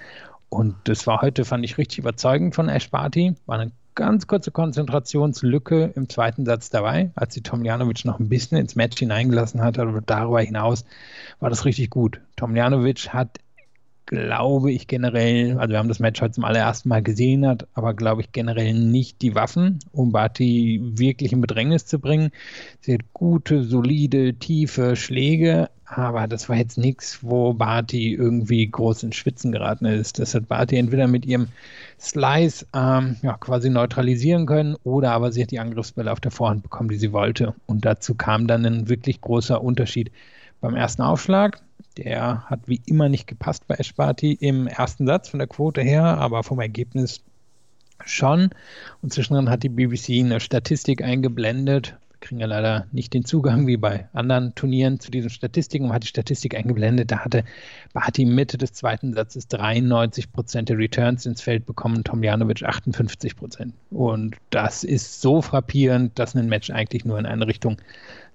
Und 0.49 0.75
das 0.85 1.05
war 1.05 1.21
heute, 1.21 1.45
fand 1.45 1.63
ich, 1.63 1.77
richtig 1.77 1.99
überzeugend 1.99 2.55
von 2.55 2.69
Ash 2.69 2.89
Barty. 2.89 3.35
War 3.45 3.59
eine 3.59 3.71
ganz 3.93 4.27
kurze 4.27 4.51
Konzentrationslücke 4.51 5.91
im 5.95 6.09
zweiten 6.09 6.45
Satz 6.45 6.69
dabei, 6.69 7.11
als 7.15 7.33
sie 7.33 7.41
Tomljanovic 7.41 8.03
noch 8.05 8.19
ein 8.19 8.29
bisschen 8.29 8.57
ins 8.57 8.75
Match 8.75 8.97
hineingelassen 8.99 9.61
hat, 9.61 9.79
aber 9.79 10.01
darüber 10.01 10.41
hinaus 10.41 10.85
war 11.39 11.49
das 11.49 11.65
richtig 11.65 11.89
gut. 11.89 12.19
Tomljanovic 12.35 13.09
hat 13.13 13.39
glaube 14.05 14.71
ich 14.71 14.87
generell, 14.87 15.57
also 15.57 15.71
wir 15.71 15.79
haben 15.79 15.87
das 15.87 15.99
Match 15.99 16.21
heute 16.21 16.33
zum 16.33 16.45
allerersten 16.45 16.89
Mal 16.89 17.01
gesehen, 17.01 17.47
hat 17.47 17.67
aber 17.73 17.93
glaube 17.93 18.21
ich 18.21 18.31
generell 18.31 18.73
nicht 18.73 19.21
die 19.21 19.35
Waffen, 19.35 19.79
um 19.91 20.11
Barty 20.11 20.79
wirklich 20.81 21.33
in 21.33 21.41
Bedrängnis 21.41 21.85
zu 21.85 21.99
bringen. 21.99 22.31
Sie 22.81 22.93
hat 22.93 23.01
gute, 23.13 23.63
solide, 23.63 24.35
tiefe 24.35 24.95
Schläge, 24.95 25.69
aber 25.85 26.27
das 26.27 26.49
war 26.49 26.57
jetzt 26.57 26.77
nichts, 26.77 27.19
wo 27.21 27.53
Barty 27.53 28.13
irgendwie 28.13 28.69
groß 28.69 29.03
ins 29.03 29.15
Schwitzen 29.15 29.51
geraten 29.51 29.85
ist. 29.85 30.19
Das 30.19 30.33
hat 30.33 30.47
Barty 30.47 30.77
entweder 30.77 31.07
mit 31.07 31.25
ihrem 31.25 31.47
Slice 31.99 32.65
ähm, 32.73 33.17
ja, 33.21 33.37
quasi 33.37 33.69
neutralisieren 33.69 34.45
können 34.45 34.75
oder 34.83 35.11
aber 35.11 35.31
sie 35.31 35.41
hat 35.43 35.51
die 35.51 35.59
Angriffsbälle 35.59 36.11
auf 36.11 36.19
der 36.19 36.31
Vorhand 36.31 36.63
bekommen, 36.63 36.89
die 36.89 36.97
sie 36.97 37.11
wollte. 37.11 37.53
Und 37.65 37.85
dazu 37.85 38.15
kam 38.15 38.47
dann 38.47 38.65
ein 38.65 38.89
wirklich 38.89 39.21
großer 39.21 39.63
Unterschied 39.63 40.11
beim 40.61 40.75
ersten 40.75 41.01
Aufschlag. 41.03 41.61
Der 41.97 42.43
hat 42.45 42.67
wie 42.67 42.81
immer 42.85 43.09
nicht 43.09 43.27
gepasst 43.27 43.67
bei 43.67 43.75
Esparti 43.75 44.33
im 44.33 44.67
ersten 44.67 45.07
Satz 45.07 45.29
von 45.29 45.39
der 45.39 45.47
Quote 45.47 45.81
her, 45.81 46.03
aber 46.03 46.43
vom 46.43 46.59
Ergebnis 46.59 47.21
schon. 48.03 48.49
Und 49.01 49.13
zwischendrin 49.13 49.49
hat 49.49 49.63
die 49.63 49.69
BBC 49.69 50.19
eine 50.19 50.39
Statistik 50.39 51.01
eingeblendet. 51.01 51.97
Kriegen 52.25 52.41
ja 52.41 52.47
leider 52.47 52.87
nicht 52.91 53.13
den 53.13 53.23
Zugang 53.23 53.67
wie 53.67 53.77
bei 53.77 54.09
anderen 54.11 54.55
Turnieren 54.55 54.99
zu 54.99 55.11
diesen 55.11 55.29
Statistiken. 55.29 55.85
Man 55.85 55.93
hat 55.93 56.03
die 56.03 56.07
Statistik 56.07 56.55
eingeblendet. 56.55 57.11
Da 57.11 57.19
hatte 57.19 57.43
Barty 57.93 58.25
Mitte 58.25 58.57
des 58.57 58.73
zweiten 58.73 59.13
Satzes 59.13 59.47
93 59.47 60.31
Prozent 60.31 60.69
der 60.69 60.79
Returns 60.79 61.27
ins 61.27 61.41
Feld 61.41 61.67
bekommen, 61.67 62.03
Tomjanovic 62.03 62.63
58 62.63 63.35
Prozent. 63.35 63.73
Und 63.91 64.37
das 64.49 64.83
ist 64.83 65.21
so 65.21 65.43
frappierend, 65.43 66.17
dass 66.17 66.35
ein 66.35 66.49
Match 66.49 66.71
eigentlich 66.71 67.05
nur 67.05 67.19
in 67.19 67.27
eine 67.27 67.45
Richtung 67.45 67.77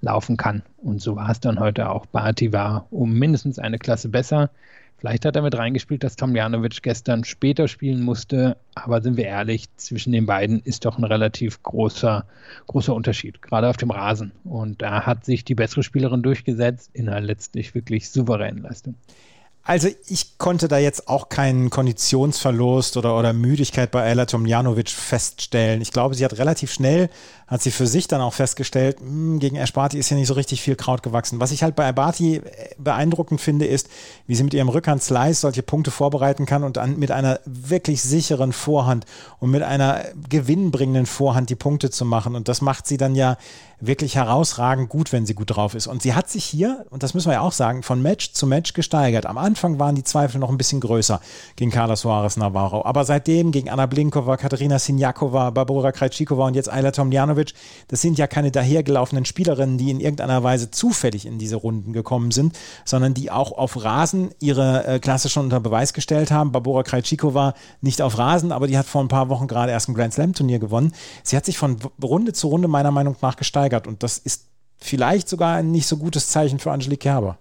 laufen 0.01 0.37
kann. 0.37 0.63
Und 0.77 1.03
so 1.03 1.17
war 1.17 1.29
es 1.29 1.41
dann 1.41 1.59
heute 1.59 1.91
auch. 1.91 2.07
Barty 2.07 2.53
war 2.53 2.87
um 2.91 3.19
mindestens 3.19 3.59
eine 3.59 3.79
Klasse 3.79 4.09
besser. 4.09 4.51
Vielleicht 5.01 5.25
hat 5.25 5.35
er 5.35 5.41
mit 5.41 5.57
reingespielt, 5.57 6.05
dass 6.05 6.17
Tomljanovic 6.17 6.83
gestern 6.83 7.25
später 7.25 7.69
spielen 7.69 8.03
musste, 8.03 8.59
aber 8.75 9.01
sind 9.01 9.17
wir 9.17 9.25
ehrlich, 9.25 9.75
zwischen 9.77 10.13
den 10.13 10.27
beiden 10.27 10.61
ist 10.61 10.85
doch 10.85 10.99
ein 10.99 11.05
relativ 11.05 11.63
großer, 11.63 12.27
großer 12.67 12.95
Unterschied, 12.95 13.41
gerade 13.41 13.71
auf 13.71 13.79
dem 13.79 13.91
Rasen. 13.91 14.33
Und 14.45 14.83
da 14.83 15.07
hat 15.07 15.25
sich 15.25 15.43
die 15.43 15.55
bessere 15.55 15.83
Spielerin 15.83 16.23
durchgesetzt 16.23 16.91
in 16.93 17.09
einer 17.09 17.23
letztlich 17.23 17.75
wirklich 17.75 18.11
souveränen 18.11 18.63
Leistung. 18.63 18.95
Also 19.63 19.89
ich 20.09 20.39
konnte 20.39 20.69
da 20.69 20.79
jetzt 20.79 21.09
auch 21.09 21.29
keinen 21.29 21.71
Konditionsverlust 21.71 22.97
oder, 22.97 23.17
oder 23.17 23.33
Müdigkeit 23.33 23.91
bei 23.91 24.05
Ella 24.05 24.27
Tomjanovic 24.27 24.91
feststellen. 24.91 25.81
Ich 25.81 25.93
glaube, 25.93 26.15
sie 26.15 26.25
hat 26.25 26.39
relativ 26.39 26.73
schnell 26.73 27.11
hat 27.51 27.63
sie 27.63 27.73
für 27.73 27.89
sich 27.89 28.07
dann 28.07 28.21
auch 28.21 28.33
festgestellt, 28.33 29.01
mh, 29.01 29.09
hm, 29.09 29.39
gegen 29.41 29.57
Ashbati 29.57 29.99
ist 29.99 30.09
ja 30.09 30.17
nicht 30.17 30.29
so 30.29 30.35
richtig 30.35 30.63
viel 30.63 30.77
Kraut 30.77 31.03
gewachsen. 31.03 31.41
Was 31.41 31.51
ich 31.51 31.65
halt 31.65 31.75
bei 31.75 31.89
Ashbati 31.89 32.37
äh, 32.37 32.43
beeindruckend 32.79 33.41
finde, 33.41 33.67
ist, 33.67 33.89
wie 34.29 34.37
sie 34.37 34.45
mit 34.45 34.55
ihrem 34.55 34.69
Rückhand-Slice 34.69 35.41
solche 35.41 35.65
Punkte 35.65 35.91
vorbereiten 35.91 36.47
kann 36.47 36.63
und 36.63 36.77
dann 36.77 36.97
mit 36.99 37.11
einer 37.11 37.41
wirklich 37.45 38.03
sicheren 38.03 38.53
Vorhand 38.53 39.05
und 39.41 39.51
mit 39.51 39.65
einer 39.65 40.05
gewinnbringenden 40.29 41.07
Vorhand 41.07 41.51
die 41.51 41.57
Punkte 41.57 41.91
zu 41.91 42.05
machen. 42.05 42.37
Und 42.37 42.47
das 42.47 42.61
macht 42.61 42.87
sie 42.87 42.97
dann 42.97 43.17
ja 43.17 43.37
wirklich 43.81 44.15
herausragend 44.15 44.89
gut, 44.89 45.11
wenn 45.11 45.27
sie 45.27 45.35
gut 45.35 45.57
drauf 45.57 45.75
ist. 45.75 45.89
Und 45.89 46.03
sie 46.03 46.15
hat 46.15 46.31
sich 46.31 46.45
hier, 46.45 46.87
und 46.91 47.03
das 47.03 47.15
müssen 47.15 47.29
wir 47.29 47.35
ja 47.35 47.41
auch 47.41 47.53
sagen, 47.53 47.83
von 47.83 48.01
Match 48.01 48.33
zu 48.33 48.47
Match 48.47 48.75
gesteigert. 48.75 49.27
Am 49.27 49.39
Anfang 49.39 49.60
waren 49.63 49.95
die 49.95 50.05
Zweifel 50.05 50.39
noch 50.39 50.51
ein 50.51 50.59
bisschen 50.59 50.81
größer 50.81 51.21
gegen 51.57 51.71
Carla 51.71 51.97
Suarez 51.97 52.37
Navarro. 52.37 52.85
Aber 52.85 53.05
seitdem 53.05 53.53
gegen 53.53 53.69
Anna 53.69 53.87
Blinkova, 53.87 54.37
Katharina 54.37 54.79
Sinjakova, 54.79 55.51
Barbara 55.51 55.93
Krejcikova 55.93 56.47
und 56.47 56.55
jetzt 56.55 56.71
Ayla 56.71 56.91
Tomljanovic 56.91 57.55
das 57.89 58.01
sind 58.01 58.19
ja 58.19 58.27
keine 58.27 58.51
dahergelaufenen 58.51 59.25
Spielerinnen, 59.25 59.79
die 59.79 59.91
in 59.91 60.01
irgendeiner 60.01 60.43
Weise 60.43 60.71
zufällig 60.71 61.27
in 61.27 61.39
diese 61.39 61.57
Runden 61.57 61.93
gekommen 61.93 62.31
sind, 62.31 62.59
sondern 62.85 63.15
die 63.15 63.31
auch 63.31 63.53
auf 63.53 63.83
Rasen 63.83 64.31
ihre 64.41 64.87
äh, 64.87 64.99
Klasse 64.99 65.29
schon 65.29 65.45
unter 65.45 65.61
Beweis 65.61 65.93
gestellt 65.93 66.31
haben. 66.31 66.53
Barbora 66.53 66.83
Krejcikova 66.83 67.55
nicht 67.81 68.03
auf 68.03 68.19
Rasen, 68.19 68.53
aber 68.53 68.67
die 68.67 68.79
hat 68.79 68.87
vor 68.87 69.03
ein 69.03 69.09
paar 69.09 69.29
Wochen 69.29 69.47
gerade 69.47 69.73
erst 69.73 69.89
ein 69.89 69.95
Grand 69.95 70.13
Slam 70.13 70.35
Turnier 70.35 70.59
gewonnen. 70.59 70.93
Sie 71.23 71.37
hat 71.37 71.45
sich 71.45 71.59
von 71.59 71.77
Runde 72.03 72.33
zu 72.33 72.49
Runde 72.49 72.69
meiner 72.69 72.91
Meinung 72.91 73.17
nach 73.21 73.37
gesteigert 73.37 73.87
und 73.87 74.03
das 74.03 74.19
ist 74.19 74.47
vielleicht 74.79 75.29
sogar 75.29 75.57
ein 75.57 75.71
nicht 75.71 75.87
so 75.87 75.97
gutes 75.97 76.29
Zeichen 76.29 76.59
für 76.59 76.73
Angelique 76.73 77.01
Kerber 77.01 77.39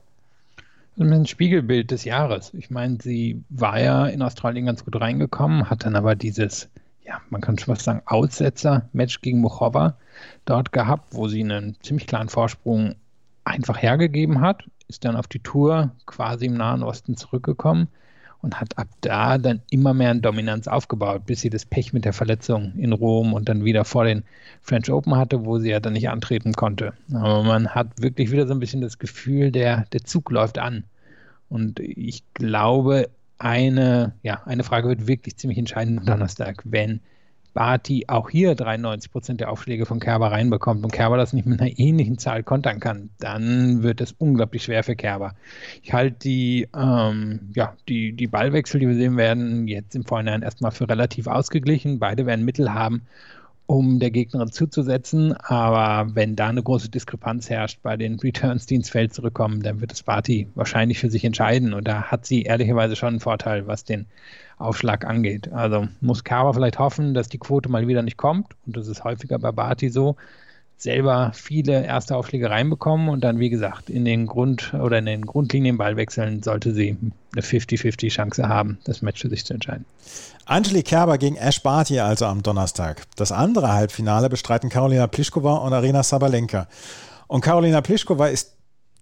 ein 0.99 1.25
Spiegelbild 1.25 1.91
des 1.91 2.03
Jahres. 2.03 2.53
Ich 2.53 2.69
meine, 2.69 2.97
sie 3.01 3.43
war 3.49 3.79
ja 3.79 4.07
in 4.07 4.21
Australien 4.21 4.65
ganz 4.65 4.83
gut 4.83 4.99
reingekommen, 4.99 5.69
hat 5.69 5.85
dann 5.85 5.95
aber 5.95 6.15
dieses 6.15 6.69
ja, 7.09 7.21
man 7.31 7.41
kann 7.41 7.57
schon 7.57 7.73
was 7.73 7.83
sagen, 7.83 8.03
Aussetzer-Match 8.05 9.21
gegen 9.21 9.41
Muchova 9.41 9.97
dort 10.45 10.71
gehabt, 10.71 11.15
wo 11.15 11.27
sie 11.27 11.43
einen 11.43 11.75
ziemlich 11.81 12.05
kleinen 12.05 12.29
Vorsprung 12.29 12.95
einfach 13.43 13.81
hergegeben 13.81 14.41
hat, 14.41 14.65
ist 14.87 15.05
dann 15.05 15.15
auf 15.15 15.27
die 15.27 15.39
Tour 15.39 15.91
quasi 16.05 16.45
im 16.45 16.53
Nahen 16.53 16.83
Osten 16.83 17.17
zurückgekommen 17.17 17.87
und 18.41 18.59
hat 18.59 18.77
ab 18.77 18.87
da 19.01 19.37
dann 19.37 19.61
immer 19.69 19.93
mehr 19.93 20.11
an 20.11 20.21
Dominanz 20.21 20.67
aufgebaut, 20.67 21.25
bis 21.25 21.41
sie 21.41 21.49
das 21.49 21.65
Pech 21.65 21.93
mit 21.93 22.05
der 22.05 22.13
Verletzung 22.13 22.73
in 22.77 22.93
Rom 22.93 23.33
und 23.33 23.49
dann 23.49 23.65
wieder 23.65 23.83
vor 23.83 24.05
den 24.05 24.23
French 24.61 24.89
Open 24.91 25.15
hatte, 25.15 25.45
wo 25.45 25.59
sie 25.59 25.69
ja 25.69 25.79
dann 25.79 25.93
nicht 25.93 26.09
antreten 26.09 26.53
konnte. 26.53 26.93
Aber 27.13 27.43
man 27.43 27.69
hat 27.69 28.01
wirklich 28.01 28.31
wieder 28.31 28.47
so 28.47 28.53
ein 28.53 28.59
bisschen 28.59 28.81
das 28.81 28.97
Gefühl, 28.97 29.51
der, 29.51 29.85
der 29.91 30.03
Zug 30.05 30.31
läuft 30.31 30.57
an. 30.57 30.85
Und 31.49 31.79
ich 31.79 32.23
glaube, 32.33 33.09
eine, 33.39 34.13
ja, 34.23 34.41
eine 34.45 34.63
Frage 34.63 34.87
wird 34.87 35.07
wirklich 35.07 35.37
ziemlich 35.37 35.57
entscheidend 35.57 35.99
am 35.99 36.05
Donnerstag, 36.05 36.61
wenn 36.65 37.01
Barty 37.53 38.05
auch 38.07 38.29
hier 38.29 38.55
93 38.55 39.11
Prozent 39.11 39.39
der 39.41 39.51
Aufschläge 39.51 39.85
von 39.85 39.99
Kerber 39.99 40.31
reinbekommt 40.31 40.83
und 40.83 40.91
Kerber 40.91 41.17
das 41.17 41.33
nicht 41.33 41.45
mit 41.45 41.59
einer 41.59 41.77
ähnlichen 41.77 42.17
Zahl 42.17 42.43
kontern 42.43 42.79
kann, 42.79 43.09
dann 43.19 43.83
wird 43.83 44.01
es 44.01 44.13
unglaublich 44.13 44.63
schwer 44.63 44.83
für 44.83 44.95
Kerber. 44.95 45.33
Ich 45.81 45.93
halte 45.93 46.17
die, 46.19 46.67
ähm, 46.75 47.49
ja, 47.53 47.75
die, 47.87 48.13
die 48.13 48.27
Ballwechsel, 48.27 48.79
die 48.79 48.87
wir 48.87 48.95
sehen 48.95 49.17
werden, 49.17 49.67
jetzt 49.67 49.95
im 49.95 50.05
Vorhinein 50.05 50.41
erstmal 50.41 50.71
für 50.71 50.87
relativ 50.87 51.27
ausgeglichen. 51.27 51.99
Beide 51.99 52.25
werden 52.25 52.45
Mittel 52.45 52.73
haben, 52.73 53.01
um 53.65 53.99
der 53.99 54.09
Gegnerin 54.09 54.51
zuzusetzen. 54.51 55.33
Aber 55.33 56.15
wenn 56.15 56.35
da 56.35 56.47
eine 56.47 56.63
große 56.63 56.89
Diskrepanz 56.89 57.49
herrscht 57.49 57.79
bei 57.83 57.97
den 57.97 58.19
Returns, 58.19 58.65
die 58.65 58.75
ins 58.75 58.89
Feld 58.89 59.13
zurückkommen, 59.13 59.61
dann 59.61 59.79
wird 59.79 59.91
das 59.91 60.01
Party 60.03 60.47
wahrscheinlich 60.55 60.99
für 60.99 61.11
sich 61.11 61.23
entscheiden. 61.23 61.73
Und 61.73 61.87
da 61.87 62.03
hat 62.03 62.25
sie 62.25 62.43
ehrlicherweise 62.43 62.95
schon 62.95 63.09
einen 63.09 63.19
Vorteil, 63.19 63.67
was 63.67 63.83
den 63.83 64.07
Aufschlag 64.59 65.05
angeht. 65.05 65.51
Also 65.51 65.87
muss 66.01 66.23
Kawa 66.23 66.53
vielleicht 66.53 66.79
hoffen, 66.79 67.13
dass 67.13 67.29
die 67.29 67.39
Quote 67.39 67.69
mal 67.69 67.87
wieder 67.87 68.03
nicht 68.03 68.17
kommt. 68.17 68.47
Und 68.67 68.77
das 68.77 68.87
ist 68.87 69.03
häufiger 69.03 69.39
bei 69.39 69.51
Barty 69.51 69.89
so 69.89 70.15
selber 70.79 71.31
viele 71.33 71.85
erste 71.85 72.15
Aufschläge 72.15 72.49
reinbekommen 72.49 73.09
und 73.09 73.21
dann, 73.21 73.37
wie 73.39 73.49
gesagt, 73.49 73.89
in 73.89 74.05
den 74.05 74.27
Grund- 74.27 74.73
oder 74.73 74.99
in 74.99 75.05
den 75.05 75.25
Grundlinienballwechseln 75.25 76.41
sollte 76.41 76.73
sie 76.73 76.97
eine 77.33 77.41
50-50 77.41 78.09
Chance 78.09 78.47
haben, 78.47 78.77
das 78.85 79.01
Match 79.01 79.21
für 79.21 79.29
sich 79.29 79.45
zu 79.45 79.53
entscheiden. 79.53 79.85
Angelique 80.45 80.87
Kerber 80.87 81.17
gegen 81.17 81.35
Ash 81.35 81.61
Barty 81.61 81.99
also 81.99 82.25
am 82.25 82.43
Donnerstag. 82.43 83.03
Das 83.17 83.33
andere 83.33 83.73
Halbfinale 83.73 84.29
bestreiten 84.29 84.69
Karolina 84.69 85.07
Pliskova 85.07 85.57
und 85.57 85.73
Arena 85.73 86.01
Sabalenka. 86.01 86.67
Und 87.27 87.41
Karolina 87.41 87.81
Pliskova 87.81 88.27
ist, 88.27 88.53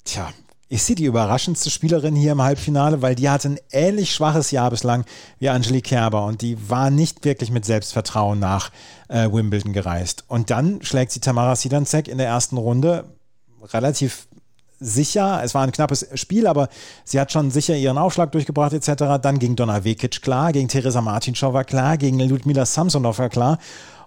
tja, 0.03 0.29
ist 0.69 0.85
sie 0.85 0.95
die 0.95 1.05
überraschendste 1.05 1.69
Spielerin 1.69 2.15
hier 2.15 2.33
im 2.33 2.41
Halbfinale, 2.41 3.01
weil 3.01 3.15
die 3.15 3.29
hatte 3.29 3.49
ein 3.49 3.59
ähnlich 3.71 4.13
schwaches 4.13 4.51
Jahr 4.51 4.69
bislang 4.69 5.05
wie 5.39 5.49
Angelique 5.49 5.85
Kerber 5.85 6.25
und 6.25 6.41
die 6.41 6.57
war 6.69 6.89
nicht 6.89 7.23
wirklich 7.23 7.51
mit 7.51 7.65
Selbstvertrauen 7.65 8.39
nach 8.39 8.71
äh, 9.07 9.31
Wimbledon 9.31 9.71
gereist. 9.71 10.25
Und 10.27 10.49
dann 10.49 10.81
schlägt 10.81 11.11
sie 11.11 11.21
Tamara 11.21 11.55
Sidancek 11.55 12.07
in 12.07 12.17
der 12.17 12.27
ersten 12.27 12.57
Runde 12.57 13.05
relativ 13.71 14.27
sicher. 14.79 15.41
Es 15.43 15.55
war 15.55 15.63
ein 15.63 15.71
knappes 15.71 16.07
Spiel, 16.15 16.47
aber 16.47 16.67
sie 17.05 17.19
hat 17.19 17.31
schon 17.31 17.49
sicher 17.49 17.75
ihren 17.75 17.97
Aufschlag 17.97 18.31
durchgebracht 18.33 18.73
etc. 18.73 19.21
Dann 19.21 19.39
gegen 19.39 19.55
Donna 19.55 19.85
Vekic 19.85 20.21
klar, 20.21 20.51
gegen 20.51 20.67
Teresa 20.67 21.01
Martinschow 21.01 21.53
war 21.53 21.63
klar, 21.63 21.97
gegen 21.97 22.19
Ludmila 22.19 22.65
Samsonov 22.65 23.19
war 23.19 23.29
klar 23.29 23.57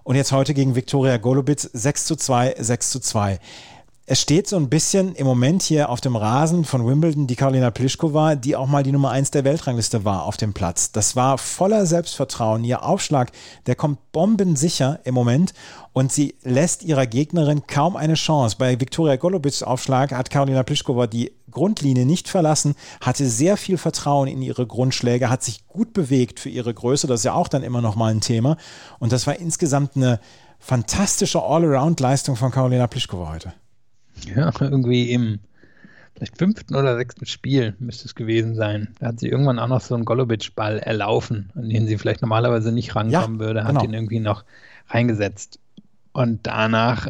und 0.03 0.15
jetzt 0.15 0.31
heute 0.31 0.53
gegen 0.53 0.75
Viktoria 0.75 1.17
Golubitz 1.17 1.69
6 1.73 2.05
zu 2.05 2.15
2, 2.15 2.55
6 2.59 2.89
zu 2.91 2.99
2 2.99 3.39
es 4.11 4.19
steht 4.19 4.45
so 4.45 4.57
ein 4.57 4.67
bisschen 4.67 5.15
im 5.15 5.25
Moment 5.25 5.61
hier 5.61 5.87
auf 5.87 6.01
dem 6.01 6.17
Rasen 6.17 6.65
von 6.65 6.85
Wimbledon 6.85 7.27
die 7.27 7.37
Karolina 7.37 7.71
Pliskova, 7.71 8.35
die 8.35 8.57
auch 8.57 8.67
mal 8.67 8.83
die 8.83 8.91
Nummer 8.91 9.11
1 9.11 9.31
der 9.31 9.45
Weltrangliste 9.45 10.03
war, 10.03 10.25
auf 10.25 10.35
dem 10.35 10.51
Platz. 10.51 10.91
Das 10.91 11.15
war 11.15 11.37
voller 11.37 11.85
Selbstvertrauen. 11.85 12.65
Ihr 12.65 12.83
Aufschlag, 12.83 13.31
der 13.67 13.75
kommt 13.75 14.11
bombensicher 14.11 14.99
im 15.05 15.13
Moment 15.13 15.53
und 15.93 16.11
sie 16.11 16.35
lässt 16.43 16.83
ihrer 16.83 17.05
Gegnerin 17.07 17.67
kaum 17.67 17.95
eine 17.95 18.15
Chance. 18.15 18.57
Bei 18.59 18.81
Viktoria 18.81 19.15
Golubits 19.15 19.63
Aufschlag 19.63 20.11
hat 20.11 20.29
Karolina 20.29 20.63
Pliskova 20.63 21.07
die 21.07 21.31
Grundlinie 21.49 22.05
nicht 22.05 22.27
verlassen, 22.27 22.75
hatte 22.99 23.25
sehr 23.25 23.55
viel 23.55 23.77
Vertrauen 23.77 24.27
in 24.27 24.41
ihre 24.41 24.67
Grundschläge, 24.67 25.29
hat 25.29 25.41
sich 25.41 25.65
gut 25.69 25.93
bewegt 25.93 26.41
für 26.41 26.49
ihre 26.49 26.73
Größe. 26.73 27.07
Das 27.07 27.21
ist 27.21 27.25
ja 27.25 27.33
auch 27.33 27.47
dann 27.47 27.63
immer 27.63 27.79
noch 27.79 27.95
mal 27.95 28.11
ein 28.11 28.19
Thema. 28.19 28.57
Und 28.99 29.13
das 29.13 29.25
war 29.25 29.37
insgesamt 29.37 29.95
eine 29.95 30.19
fantastische 30.59 31.41
All-Around-Leistung 31.41 32.35
von 32.35 32.51
Karolina 32.51 32.87
Pliskova 32.87 33.31
heute. 33.31 33.53
Ja, 34.35 34.51
irgendwie 34.59 35.11
im 35.11 35.39
vielleicht 36.15 36.37
fünften 36.37 36.75
oder 36.75 36.97
sechsten 36.97 37.25
Spiel 37.25 37.75
müsste 37.79 38.05
es 38.05 38.15
gewesen 38.15 38.55
sein. 38.55 38.89
Da 38.99 39.07
hat 39.07 39.19
sie 39.19 39.27
irgendwann 39.27 39.59
auch 39.59 39.67
noch 39.67 39.81
so 39.81 39.95
einen 39.95 40.05
Golobic-Ball 40.05 40.79
erlaufen, 40.79 41.51
an 41.55 41.69
den 41.69 41.87
sie 41.87 41.97
vielleicht 41.97 42.21
normalerweise 42.21 42.71
nicht 42.71 42.95
rankommen 42.95 43.39
ja, 43.39 43.45
würde, 43.45 43.63
hat 43.63 43.69
genau. 43.69 43.83
ihn 43.83 43.93
irgendwie 43.93 44.19
noch 44.19 44.43
reingesetzt. 44.89 45.59
Und 46.11 46.45
danach 46.45 47.07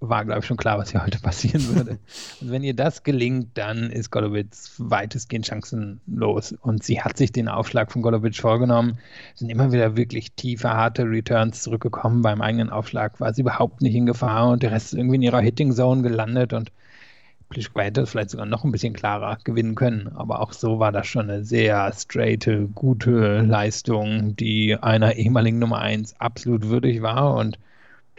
war, 0.00 0.24
glaube 0.24 0.40
ich, 0.40 0.46
schon 0.46 0.56
klar, 0.56 0.78
was 0.78 0.90
hier 0.90 1.02
heute 1.02 1.18
passieren 1.22 1.66
würde. 1.74 1.98
Und 2.40 2.50
wenn 2.50 2.62
ihr 2.62 2.74
das 2.74 3.02
gelingt, 3.02 3.50
dann 3.54 3.90
ist 3.90 4.10
Golowitz 4.10 4.74
weitestgehend 4.78 5.46
chancenlos. 5.46 6.52
Und 6.52 6.82
sie 6.82 7.00
hat 7.00 7.16
sich 7.16 7.32
den 7.32 7.48
Aufschlag 7.48 7.92
von 7.92 8.02
Golowitz 8.02 8.38
vorgenommen, 8.38 8.98
sind 9.34 9.50
immer 9.50 9.72
wieder 9.72 9.96
wirklich 9.96 10.32
tiefe, 10.32 10.70
harte 10.70 11.04
Returns 11.04 11.62
zurückgekommen. 11.62 12.22
Beim 12.22 12.42
eigenen 12.42 12.70
Aufschlag 12.70 13.20
war 13.20 13.32
sie 13.32 13.42
überhaupt 13.42 13.80
nicht 13.80 13.94
in 13.94 14.06
Gefahr 14.06 14.50
und 14.50 14.62
der 14.62 14.72
Rest 14.72 14.92
ist 14.92 14.98
irgendwie 14.98 15.16
in 15.16 15.22
ihrer 15.22 15.40
Hitting 15.40 15.72
Zone 15.72 16.02
gelandet 16.02 16.52
und 16.52 16.70
Plischko 17.48 17.80
hätte 17.80 18.00
es 18.00 18.10
vielleicht 18.10 18.30
sogar 18.30 18.46
noch 18.46 18.64
ein 18.64 18.72
bisschen 18.72 18.92
klarer 18.92 19.38
gewinnen 19.44 19.76
können. 19.76 20.08
Aber 20.16 20.40
auch 20.40 20.52
so 20.52 20.80
war 20.80 20.90
das 20.90 21.06
schon 21.06 21.30
eine 21.30 21.44
sehr 21.44 21.92
straighte, 21.92 22.68
gute 22.74 23.40
Leistung, 23.42 24.34
die 24.34 24.76
einer 24.76 25.14
ehemaligen 25.14 25.60
Nummer 25.60 25.78
1 25.78 26.20
absolut 26.20 26.68
würdig 26.68 27.02
war 27.02 27.34
und 27.36 27.58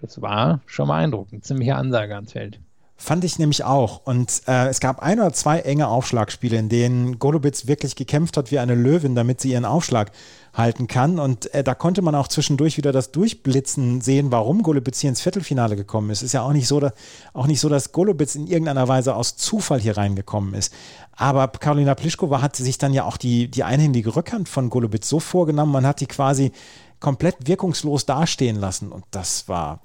das 0.01 0.22
war 0.22 0.62
schon 0.66 0.88
beeindruckend. 0.88 1.46
Ziemliche 1.46 1.75
Ansage 1.75 2.16
ans 2.16 2.32
Feld. 2.32 2.60
Fand 3.00 3.24
ich 3.24 3.38
nämlich 3.38 3.63
auch. 3.63 4.01
Und 4.06 4.42
äh, 4.48 4.70
es 4.70 4.80
gab 4.80 5.04
ein 5.04 5.20
oder 5.20 5.32
zwei 5.32 5.60
enge 5.60 5.88
Aufschlagspiele, 5.88 6.58
in 6.58 6.68
denen 6.68 7.20
Golubitz 7.20 7.68
wirklich 7.68 7.96
gekämpft 7.96 8.38
hat 8.38 8.50
wie 8.50 8.58
eine 8.58 8.74
Löwin, 8.74 9.13
damit 9.13 9.39
sie 9.39 9.51
ihren 9.51 9.66
Aufschlag 9.66 10.12
halten 10.56 10.88
kann. 10.88 11.20
Und 11.20 11.54
äh, 11.54 11.63
da 11.63 11.75
konnte 11.75 12.01
man 12.01 12.16
auch 12.16 12.27
zwischendurch 12.27 12.75
wieder 12.75 12.92
das 12.92 13.12
Durchblitzen 13.12 14.01
sehen, 14.01 14.32
warum 14.32 14.63
Golubitz 14.63 15.00
hier 15.00 15.12
ins 15.12 15.22
Viertelfinale 15.22 15.75
gekommen 15.75 16.10
ist. 16.10 16.24
Ist 16.24 16.34
ja 16.34 16.42
auch 16.42 16.54
nicht 16.54 16.68
so, 16.68 16.80
dass, 16.80 16.94
auch 17.34 17.46
nicht 17.46 17.60
so, 17.60 17.70
dass 17.70 17.92
Golubitz 17.92 18.34
in 18.34 18.48
irgendeiner 18.48 18.88
Weise 18.88 19.16
aus 19.16 19.38
Zufall 19.38 19.80
hier 19.80 19.96
reingekommen 19.96 20.56
ist. 20.56 20.74
Aber 21.16 21.48
Karolina 21.50 21.94
Pliskova 21.94 22.42
hat 22.42 22.56
sich 22.56 22.80
dann 22.80 22.94
ja 22.94 23.06
auch 23.06 23.18
die, 23.18 23.48
die 23.48 23.63
einhändige 23.63 24.16
Rückhand 24.16 24.50
von 24.50 24.72
Golubitz 24.72 25.08
so 25.08 25.20
vorgenommen, 25.20 25.72
man 25.72 25.86
hat 25.86 26.01
die 26.01 26.08
quasi 26.08 26.51
komplett 27.00 27.48
wirkungslos 27.48 28.06
dastehen 28.06 28.58
lassen. 28.58 28.92
Und 28.92 29.06
das 29.12 29.48
war 29.48 29.82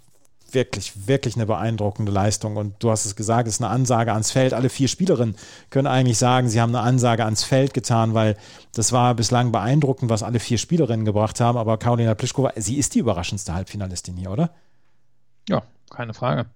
wirklich, 0.55 1.09
wirklich 1.09 1.37
eine 1.37 1.47
beeindruckende 1.47 2.13
Leistung. 2.13 2.57
Und 2.57 2.83
du 2.83 2.91
hast 2.91 3.05
es 3.05 3.17
gesagt, 3.17 3.49
es 3.49 3.55
ist 3.55 3.63
eine 3.63 3.71
Ansage 3.71 4.13
ans 4.13 4.31
Feld. 4.31 4.55
Alle 4.55 4.69
vier 4.69 4.89
Spielerinnen 4.89 5.37
können 5.71 5.87
eigentlich 5.87 6.19
sagen, 6.19 6.49
sie 6.49 6.61
haben 6.61 6.75
eine 6.75 6.85
Ansage 6.85 7.25
ans 7.25 7.45
Feld 7.45 7.75
getan, 7.75 8.15
weil 8.15 8.37
das 8.75 8.93
war 8.93 9.15
bislang 9.15 9.53
beeindruckend, 9.53 10.11
was 10.11 10.23
alle 10.23 10.41
vier 10.41 10.59
Spielerinnen 10.59 11.05
gebracht 11.05 11.41
haben. 11.41 11.59
Aber 11.59 11.79
Karolina 11.79 12.15
Pliskova, 12.15 12.53
sie 12.57 12.77
ist 12.77 12.95
die 12.95 12.99
überraschendste 12.99 13.55
Halbfinalistin 13.55 14.17
hier, 14.17 14.31
oder? 14.31 14.51
Ja, 15.49 15.63
keine 15.91 16.15
Frage. 16.15 16.47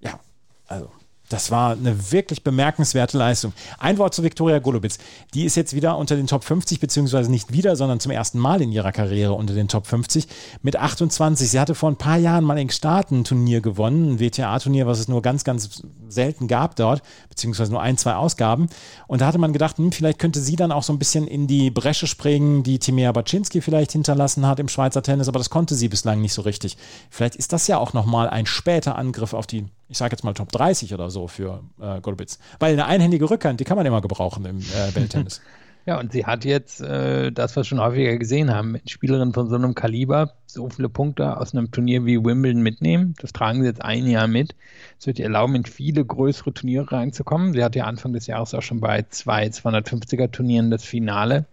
Ja, 0.00 0.18
also 0.66 0.90
das 1.32 1.50
war 1.50 1.72
eine 1.72 2.12
wirklich 2.12 2.44
bemerkenswerte 2.44 3.16
Leistung. 3.16 3.52
Ein 3.78 3.96
Wort 3.98 4.14
zu 4.14 4.22
Viktoria 4.22 4.58
Golubitz. 4.58 4.98
Die 5.32 5.44
ist 5.44 5.56
jetzt 5.56 5.74
wieder 5.74 5.96
unter 5.96 6.14
den 6.14 6.26
Top 6.26 6.44
50, 6.44 6.78
beziehungsweise 6.78 7.30
nicht 7.30 7.52
wieder, 7.52 7.74
sondern 7.74 8.00
zum 8.00 8.12
ersten 8.12 8.38
Mal 8.38 8.60
in 8.60 8.70
ihrer 8.70 8.92
Karriere 8.92 9.32
unter 9.32 9.54
den 9.54 9.68
Top 9.68 9.86
50 9.86 10.28
mit 10.60 10.76
28. 10.76 11.50
Sie 11.50 11.58
hatte 11.58 11.74
vor 11.74 11.90
ein 11.90 11.96
paar 11.96 12.18
Jahren 12.18 12.44
mal 12.44 12.58
in 12.58 12.68
Staaten 12.68 13.20
ein 13.20 13.24
Turnier 13.24 13.62
gewonnen, 13.62 14.14
ein 14.14 14.20
WTA-Turnier, 14.20 14.86
was 14.86 14.98
es 14.98 15.08
nur 15.08 15.22
ganz, 15.22 15.44
ganz 15.44 15.82
selten 16.08 16.48
gab 16.48 16.76
dort, 16.76 17.02
beziehungsweise 17.30 17.72
nur 17.72 17.80
ein, 17.80 17.96
zwei 17.96 18.14
Ausgaben. 18.14 18.68
Und 19.06 19.22
da 19.22 19.26
hatte 19.26 19.38
man 19.38 19.54
gedacht, 19.54 19.78
hm, 19.78 19.92
vielleicht 19.92 20.18
könnte 20.18 20.40
sie 20.40 20.56
dann 20.56 20.72
auch 20.72 20.82
so 20.82 20.92
ein 20.92 20.98
bisschen 20.98 21.26
in 21.26 21.46
die 21.46 21.70
Bresche 21.70 22.06
springen, 22.06 22.62
die 22.62 22.78
Timea 22.78 23.12
Baczynski 23.12 23.62
vielleicht 23.62 23.92
hinterlassen 23.92 24.46
hat 24.46 24.60
im 24.60 24.68
Schweizer 24.68 25.02
Tennis, 25.02 25.28
aber 25.28 25.38
das 25.38 25.50
konnte 25.50 25.74
sie 25.74 25.88
bislang 25.88 26.20
nicht 26.20 26.34
so 26.34 26.42
richtig. 26.42 26.76
Vielleicht 27.10 27.36
ist 27.36 27.52
das 27.52 27.66
ja 27.68 27.78
auch 27.78 27.94
nochmal 27.94 28.28
ein 28.28 28.44
später 28.44 28.96
Angriff 28.96 29.32
auf 29.32 29.46
die 29.46 29.64
ich 29.92 29.98
sage 29.98 30.14
jetzt 30.14 30.24
mal 30.24 30.32
Top 30.32 30.50
30 30.50 30.94
oder 30.94 31.10
so 31.10 31.21
für 31.28 31.62
äh, 31.80 32.00
Golubitz. 32.00 32.38
Weil 32.58 32.72
eine 32.72 32.86
einhändige 32.86 33.28
Rückhand, 33.28 33.60
die 33.60 33.64
kann 33.64 33.76
man 33.76 33.86
immer 33.86 34.00
gebrauchen 34.00 34.44
im 34.44 34.58
äh, 34.58 34.94
Welttennis. 34.94 35.40
Ja, 35.84 35.98
und 35.98 36.12
sie 36.12 36.26
hat 36.26 36.44
jetzt 36.44 36.80
äh, 36.80 37.32
das, 37.32 37.56
was 37.56 37.56
wir 37.56 37.64
schon 37.64 37.80
häufiger 37.80 38.16
gesehen 38.16 38.54
haben, 38.54 38.70
mit 38.70 38.88
Spielerinnen 38.88 39.34
von 39.34 39.48
so 39.48 39.56
einem 39.56 39.74
Kaliber 39.74 40.34
so 40.46 40.68
viele 40.68 40.88
Punkte 40.88 41.36
aus 41.36 41.54
einem 41.54 41.72
Turnier 41.72 42.06
wie 42.06 42.24
Wimbledon 42.24 42.62
mitnehmen. 42.62 43.14
Das 43.20 43.32
tragen 43.32 43.62
sie 43.62 43.66
jetzt 43.66 43.82
ein 43.82 44.06
Jahr 44.06 44.28
mit. 44.28 44.54
Es 45.00 45.08
wird 45.08 45.18
ihr 45.18 45.24
erlauben, 45.24 45.56
in 45.56 45.64
viele 45.64 46.04
größere 46.04 46.54
Turniere 46.54 46.92
reinzukommen. 46.92 47.52
Sie 47.52 47.64
hat 47.64 47.74
ja 47.74 47.86
Anfang 47.86 48.12
des 48.12 48.28
Jahres 48.28 48.54
auch 48.54 48.62
schon 48.62 48.80
bei 48.80 49.02
zwei 49.10 49.48
250er 49.48 50.30
Turnieren 50.30 50.70
das 50.70 50.84
Finale 50.84 51.46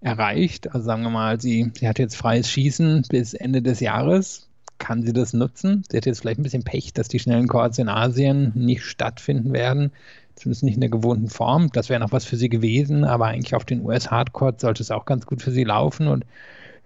erreicht. 0.00 0.74
Also 0.74 0.84
sagen 0.84 1.02
wir 1.02 1.10
mal, 1.10 1.40
sie, 1.40 1.70
sie 1.74 1.88
hat 1.88 2.00
jetzt 2.00 2.16
freies 2.16 2.50
Schießen 2.50 3.04
bis 3.08 3.34
Ende 3.34 3.62
des 3.62 3.78
Jahres 3.78 4.45
kann 4.78 5.02
sie 5.02 5.12
das 5.12 5.32
nutzen. 5.32 5.84
Sie 5.90 5.96
hat 5.96 6.06
jetzt 6.06 6.20
vielleicht 6.20 6.40
ein 6.40 6.42
bisschen 6.42 6.64
Pech, 6.64 6.92
dass 6.92 7.08
die 7.08 7.18
schnellen 7.18 7.48
Chords 7.48 7.78
in 7.78 7.88
Asien 7.88 8.52
nicht 8.54 8.82
stattfinden 8.82 9.52
werden, 9.52 9.92
zumindest 10.34 10.64
nicht 10.64 10.74
in 10.74 10.80
der 10.80 10.90
gewohnten 10.90 11.28
Form. 11.28 11.70
Das 11.72 11.88
wäre 11.88 12.00
noch 12.00 12.12
was 12.12 12.24
für 12.24 12.36
sie 12.36 12.48
gewesen, 12.48 13.04
aber 13.04 13.26
eigentlich 13.26 13.54
auf 13.54 13.64
den 13.64 13.84
US-Hardcourt 13.84 14.60
sollte 14.60 14.82
es 14.82 14.90
auch 14.90 15.04
ganz 15.04 15.26
gut 15.26 15.42
für 15.42 15.50
sie 15.50 15.64
laufen 15.64 16.08
und 16.08 16.24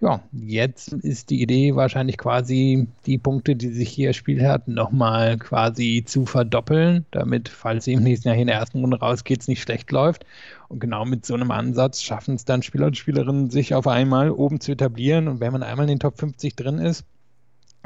ja, 0.01 0.19
jetzt 0.31 0.93
ist 0.93 1.29
die 1.29 1.43
Idee 1.43 1.75
wahrscheinlich 1.75 2.17
quasi 2.17 2.87
die 3.05 3.19
Punkte, 3.19 3.55
die 3.55 3.69
sich 3.69 3.89
hier 3.89 4.07
erspielt 4.07 4.41
hat, 4.41 4.67
nochmal 4.67 5.37
quasi 5.37 6.03
zu 6.05 6.25
verdoppeln, 6.25 7.05
damit, 7.11 7.49
falls 7.49 7.85
sie 7.85 7.93
im 7.93 8.01
nächsten 8.01 8.27
Jahr 8.27 8.35
hier 8.35 8.41
in 8.41 8.47
der 8.47 8.57
ersten 8.57 8.79
Runde 8.79 8.99
rausgeht, 8.99 9.41
es 9.41 9.47
nicht 9.47 9.61
schlecht 9.61 9.91
läuft. 9.91 10.25
Und 10.69 10.79
genau 10.79 11.05
mit 11.05 11.23
so 11.25 11.35
einem 11.35 11.51
Ansatz 11.51 12.01
schaffen 12.01 12.33
es 12.33 12.45
dann 12.45 12.63
Spieler 12.63 12.87
und 12.87 12.97
Spielerinnen, 12.97 13.51
sich 13.51 13.75
auf 13.75 13.87
einmal 13.87 14.31
oben 14.31 14.59
zu 14.59 14.71
etablieren. 14.71 15.27
Und 15.27 15.39
wenn 15.39 15.51
man 15.51 15.61
einmal 15.61 15.85
in 15.85 15.89
den 15.89 15.99
Top 15.99 16.17
50 16.17 16.55
drin 16.55 16.79
ist, 16.79 17.05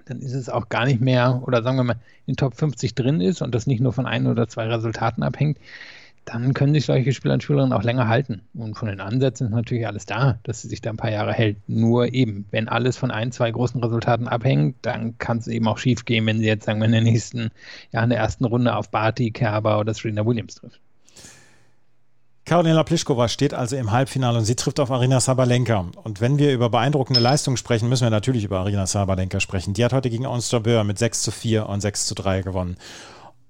dann 0.05 0.19
ist 0.19 0.33
es 0.33 0.49
auch 0.49 0.69
gar 0.69 0.85
nicht 0.85 1.01
mehr, 1.01 1.41
oder 1.45 1.63
sagen 1.63 1.77
wir 1.77 1.83
mal, 1.83 1.99
in 2.25 2.35
Top 2.35 2.55
50 2.55 2.95
drin 2.95 3.21
ist 3.21 3.41
und 3.41 3.53
das 3.53 3.67
nicht 3.67 3.81
nur 3.81 3.93
von 3.93 4.05
ein 4.05 4.27
oder 4.27 4.47
zwei 4.47 4.67
Resultaten 4.67 5.23
abhängt, 5.23 5.57
dann 6.25 6.53
können 6.55 6.73
sich 6.73 6.85
solche 6.85 7.13
Spieler 7.13 7.35
und 7.35 7.43
Spielerinnen 7.43 7.73
auch 7.73 7.83
länger 7.83 8.07
halten. 8.07 8.41
Und 8.55 8.75
von 8.75 8.87
den 8.87 8.99
Ansätzen 8.99 9.47
ist 9.47 9.53
natürlich 9.53 9.85
alles 9.87 10.07
da, 10.07 10.39
dass 10.43 10.61
sie 10.61 10.67
sich 10.67 10.81
da 10.81 10.89
ein 10.89 10.97
paar 10.97 11.11
Jahre 11.11 11.33
hält. 11.33 11.57
Nur 11.67 12.13
eben, 12.13 12.45
wenn 12.51 12.67
alles 12.67 12.97
von 12.97 13.11
ein, 13.11 13.31
zwei 13.31 13.51
großen 13.51 13.81
Resultaten 13.83 14.27
abhängt, 14.27 14.77
dann 14.81 15.17
kann 15.19 15.37
es 15.37 15.47
eben 15.47 15.67
auch 15.67 15.77
schief 15.77 16.03
gehen, 16.05 16.25
wenn 16.25 16.39
sie 16.39 16.47
jetzt, 16.47 16.65
sagen 16.65 16.79
wir, 16.79 16.87
in 16.87 16.93
der 16.93 17.01
nächsten, 17.01 17.51
ja, 17.91 18.03
in 18.03 18.09
der 18.09 18.19
ersten 18.19 18.45
Runde 18.45 18.75
auf 18.75 18.89
Barty, 18.89 19.31
Kerber 19.31 19.79
oder 19.79 19.93
Serena 19.93 20.25
Williams 20.25 20.55
trifft. 20.55 20.81
Karolina 22.45 22.83
Pliskova 22.83 23.27
steht 23.27 23.55
also 23.55 23.75
im 23.75 23.91
Halbfinale 23.91 24.37
und 24.37 24.45
sie 24.45 24.55
trifft 24.55 24.79
auf 24.79 24.91
Arina 24.91 25.19
Sabalenka. 25.19 25.87
Und 26.03 26.21
wenn 26.21 26.37
wir 26.37 26.53
über 26.53 26.69
beeindruckende 26.69 27.19
Leistungen 27.19 27.57
sprechen, 27.57 27.89
müssen 27.89 28.03
wir 28.03 28.11
natürlich 28.11 28.43
über 28.43 28.59
Arina 28.59 28.85
Sabalenka 28.85 29.39
sprechen. 29.39 29.73
Die 29.73 29.83
hat 29.83 29.93
heute 29.93 30.11
gegen 30.11 30.27
Ons 30.27 30.51
Jabeur 30.51 30.83
mit 30.83 30.99
6 30.99 31.23
zu 31.23 31.31
4 31.31 31.67
und 31.67 31.81
6 31.81 32.05
zu 32.05 32.13
3 32.13 32.43
gewonnen. 32.43 32.77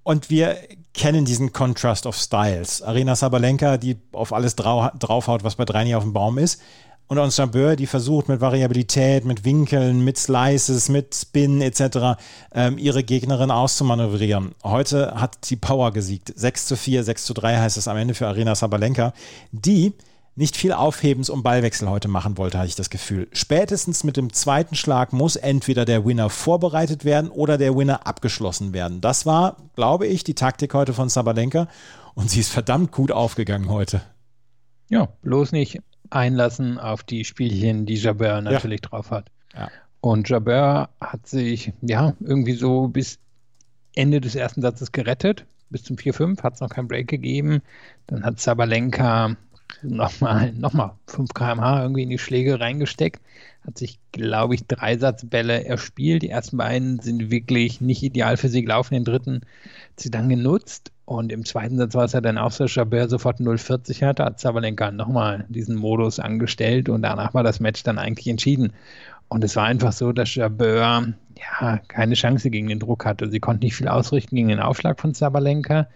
Und 0.04 0.30
wir 0.30 0.58
kennen 0.94 1.26
diesen 1.26 1.52
Contrast 1.52 2.06
of 2.06 2.16
Styles. 2.16 2.82
Arina 2.84 3.16
Sabalenka, 3.16 3.78
die 3.78 3.98
auf 4.14 4.32
alles 4.32 4.56
draufhaut, 4.56 5.44
was 5.44 5.56
bei 5.56 5.66
drei 5.66 5.84
nie 5.84 5.96
auf 5.96 6.04
dem 6.04 6.14
Baum 6.14 6.38
ist, 6.38 6.62
und 7.08 7.38
Jabeur, 7.38 7.76
die 7.76 7.86
versucht 7.86 8.30
mit 8.30 8.42
Variabilität, 8.42 9.26
mit 9.26 9.46
Winkeln, 9.46 10.04
mit 10.04 10.18
Slices, 10.18 10.90
mit 10.90 11.14
Spin 11.14 11.62
etc. 11.62 12.20
Ähm, 12.52 12.78
ihre 12.78 13.04
Gegnerin 13.04 13.52
auszumanövrieren. 13.52 14.56
Heute 14.64 15.14
hat 15.16 15.50
die 15.50 15.56
Power 15.56 15.92
gesiegt. 15.92 16.34
6 16.36 16.66
zu 16.66 16.76
4, 16.76 17.04
6 17.04 17.26
zu 17.26 17.34
3 17.34 17.58
heißt 17.58 17.78
es 17.78 17.88
am 17.88 17.98
Ende 17.98 18.16
für 18.16 18.28
Arena 18.28 18.56
Sabalenka, 18.56 19.14
die 19.52 19.94
nicht 20.36 20.58
viel 20.58 20.74
Aufhebens 20.74 21.30
um 21.30 21.44
Ballwechsel 21.44 21.90
heute 21.90 22.08
machen 22.08 22.38
wollte, 22.38 22.58
hatte 22.58 22.68
ich 22.68 22.76
das 22.76 22.90
Gefühl. 22.90 23.28
Spätestens 23.32 24.04
mit 24.04 24.18
dem 24.18 24.34
zweiten 24.34 24.76
Schlag 24.76 25.14
muss 25.14 25.38
entweder 25.38 25.86
der 25.86 26.06
Winner 26.06 26.30
vorbereitet 26.30 27.06
werden 27.06 27.30
oder 27.30 27.58
der 27.58 27.78
Winner 27.78 28.06
abgeschlossen 28.06 28.74
werden. 28.74 29.00
Das 29.00 29.26
war, 29.26 29.58
glaube 29.76 30.08
ich, 30.08 30.24
die 30.24 30.34
Taktik 30.34 30.74
heute 30.74 30.94
von 30.94 31.08
Sabalenka 31.08 31.68
und 32.16 32.30
sie 32.30 32.42
ist 32.42 32.52
verdammt 32.52 32.92
gut 32.92 33.12
aufgegangen 33.12 33.70
heute. 33.70 34.02
Ja, 34.90 35.08
bloß 35.22 35.52
nicht 35.54 35.80
einlassen 36.16 36.80
auf 36.80 37.04
die 37.04 37.26
Spielchen, 37.26 37.86
die 37.86 37.96
Jabeur 37.96 38.42
natürlich 38.42 38.82
ja. 38.84 38.90
drauf 38.90 39.12
hat. 39.12 39.32
Ja. 39.54 39.70
Und 40.02 40.30
Jabeur 40.30 40.90
hat 41.02 41.28
sich 41.28 41.74
ja 41.82 42.14
irgendwie 42.20 42.54
so 42.54 42.88
bis 42.88 43.20
Ende 43.96 44.22
des 44.22 44.36
ersten 44.36 44.62
Satzes 44.62 44.92
gerettet. 44.92 45.46
Bis 45.70 45.84
zum 45.84 45.98
4-5 45.98 46.42
hat 46.44 46.56
es 46.56 46.62
noch 46.62 46.70
keinen 46.70 46.88
Break 46.88 47.08
gegeben. 47.08 47.62
Dann 48.08 48.24
hat 48.24 48.40
Sabalenka 48.40 49.36
nochmal 49.82 50.54
noch 50.54 50.74
mal 50.74 50.96
5 51.08 51.34
km/h 51.34 51.82
irgendwie 51.82 52.04
in 52.04 52.10
die 52.10 52.20
Schläge 52.20 52.60
reingesteckt. 52.60 53.22
Hat 53.66 53.78
sich, 53.78 54.00
glaube 54.12 54.56
ich, 54.56 54.68
drei 54.68 54.98
Satzbälle 54.98 55.66
erspielt. 55.66 56.22
Die 56.24 56.30
ersten 56.30 56.58
beiden 56.58 57.00
sind 57.00 57.32
wirklich 57.32 57.82
nicht 57.82 58.04
ideal 58.04 58.38
für 58.38 58.50
sie 58.50 58.62
gelaufen. 58.62 58.94
Den 58.94 59.06
dritten 59.06 59.36
hat 59.36 60.00
sie 60.00 60.12
dann 60.12 60.30
genutzt. 60.30 60.92
Und 61.06 61.32
im 61.32 61.46
zweiten 61.46 61.78
Satz 61.78 61.94
war 61.94 62.06
es 62.06 62.14
ja 62.14 62.22
dann 62.22 62.38
auch 62.38 62.52
so, 62.52 62.68
Chabert 62.68 63.12
sofort 63.12 63.40
0,40 63.40 64.06
hatte, 64.06 64.26
hat 64.26 64.40
Sabalenka 64.40 64.92
nochmal 64.92 65.46
diesen 65.50 65.76
Modus 65.76 66.20
angestellt 66.20 66.90
und 66.90 67.04
danach 67.04 67.36
war 67.36 67.44
das 67.44 67.60
Match 67.60 67.84
dann 67.84 68.00
eigentlich 68.00 68.28
entschieden. 68.28 68.74
Und 69.28 69.44
es 69.44 69.56
war 69.56 69.66
einfach 69.66 69.92
so, 69.92 70.12
dass 70.12 70.34
Jabeur 70.34 71.14
ja 71.38 71.78
keine 71.88 72.16
Chance 72.16 72.50
gegen 72.50 72.68
den 72.68 72.80
Druck 72.80 73.06
hatte. 73.06 73.30
Sie 73.30 73.40
konnte 73.40 73.66
nicht 73.66 73.76
viel 73.76 73.88
ausrichten 73.88 74.36
gegen 74.36 74.48
den 74.48 74.60
Aufschlag 74.60 75.00
von 75.00 75.14
Sabalenka. 75.14 75.88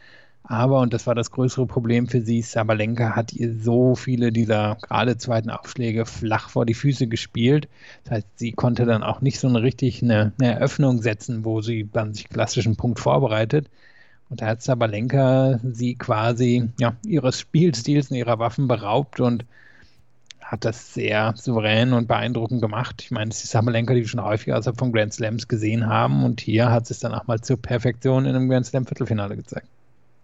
Aber, 0.44 0.80
und 0.80 0.94
das 0.94 1.06
war 1.06 1.14
das 1.14 1.32
größere 1.32 1.68
Problem 1.68 2.08
für 2.08 2.22
sie, 2.22 2.42
Sabalenka 2.42 3.16
hat 3.16 3.34
ihr 3.34 3.54
so 3.56 3.96
viele 3.96 4.32
dieser 4.32 4.78
gerade 4.82 5.18
zweiten 5.18 5.52
Aufschläge 5.52 6.06
flach 6.06 6.50
vor 6.50 6.66
die 6.66 6.74
Füße 6.74 7.08
gespielt. 7.08 7.68
Das 8.04 8.14
heißt, 8.14 8.28
sie 8.36 8.52
konnte 8.54 8.86
dann 8.86 9.04
auch 9.04 9.22
nicht 9.22 9.40
so 9.40 9.48
eine 9.48 9.62
richtig 9.62 10.02
eine, 10.02 10.32
eine 10.40 10.54
Eröffnung 10.54 11.02
setzen, 11.04 11.46
wo 11.46 11.62
sie 11.62 11.88
dann 11.92 12.14
sich 12.16 12.30
klassischen 12.30 12.78
Punkt 12.78 13.00
vorbereitet. 13.00 13.70
Und 14.30 14.42
da 14.42 14.48
hat 14.48 14.62
Sabalenka 14.62 15.60
sie 15.64 15.96
quasi 15.96 16.70
ja, 16.80 16.96
ihres 17.06 17.40
Spielstils 17.40 18.10
und 18.10 18.18
ihrer 18.18 18.40
Waffen 18.40 18.68
beraubt 18.68 19.20
und 19.20 19.46
hat 20.42 20.66
das 20.66 20.96
sehr 20.96 21.34
souverän 21.36 21.94
und 21.94 22.08
beeindruckend 22.08 22.62
gemacht. 22.62 23.04
Ich 23.04 23.12
meine, 23.12 23.30
es 23.30 23.44
ist 23.44 23.52
Sabalenka, 23.52 23.94
die 23.94 24.02
wir 24.02 24.08
schon 24.08 24.24
häufiger 24.24 24.58
außerhalb 24.58 24.80
von 24.80 24.92
Grand 24.92 25.14
Slams 25.14 25.48
gesehen 25.48 25.86
haben. 25.86 26.24
Und 26.24 26.42
hier 26.42 26.72
hat 26.72 26.90
es 26.90 27.00
dann 27.00 27.14
auch 27.14 27.28
mal 27.28 27.40
zur 27.42 27.62
Perfektion 27.62 28.26
in 28.26 28.36
einem 28.36 28.50
Grand 28.50 28.66
Slam 28.66 28.88
Viertelfinale 28.88 29.36
gezeigt. 29.36 29.68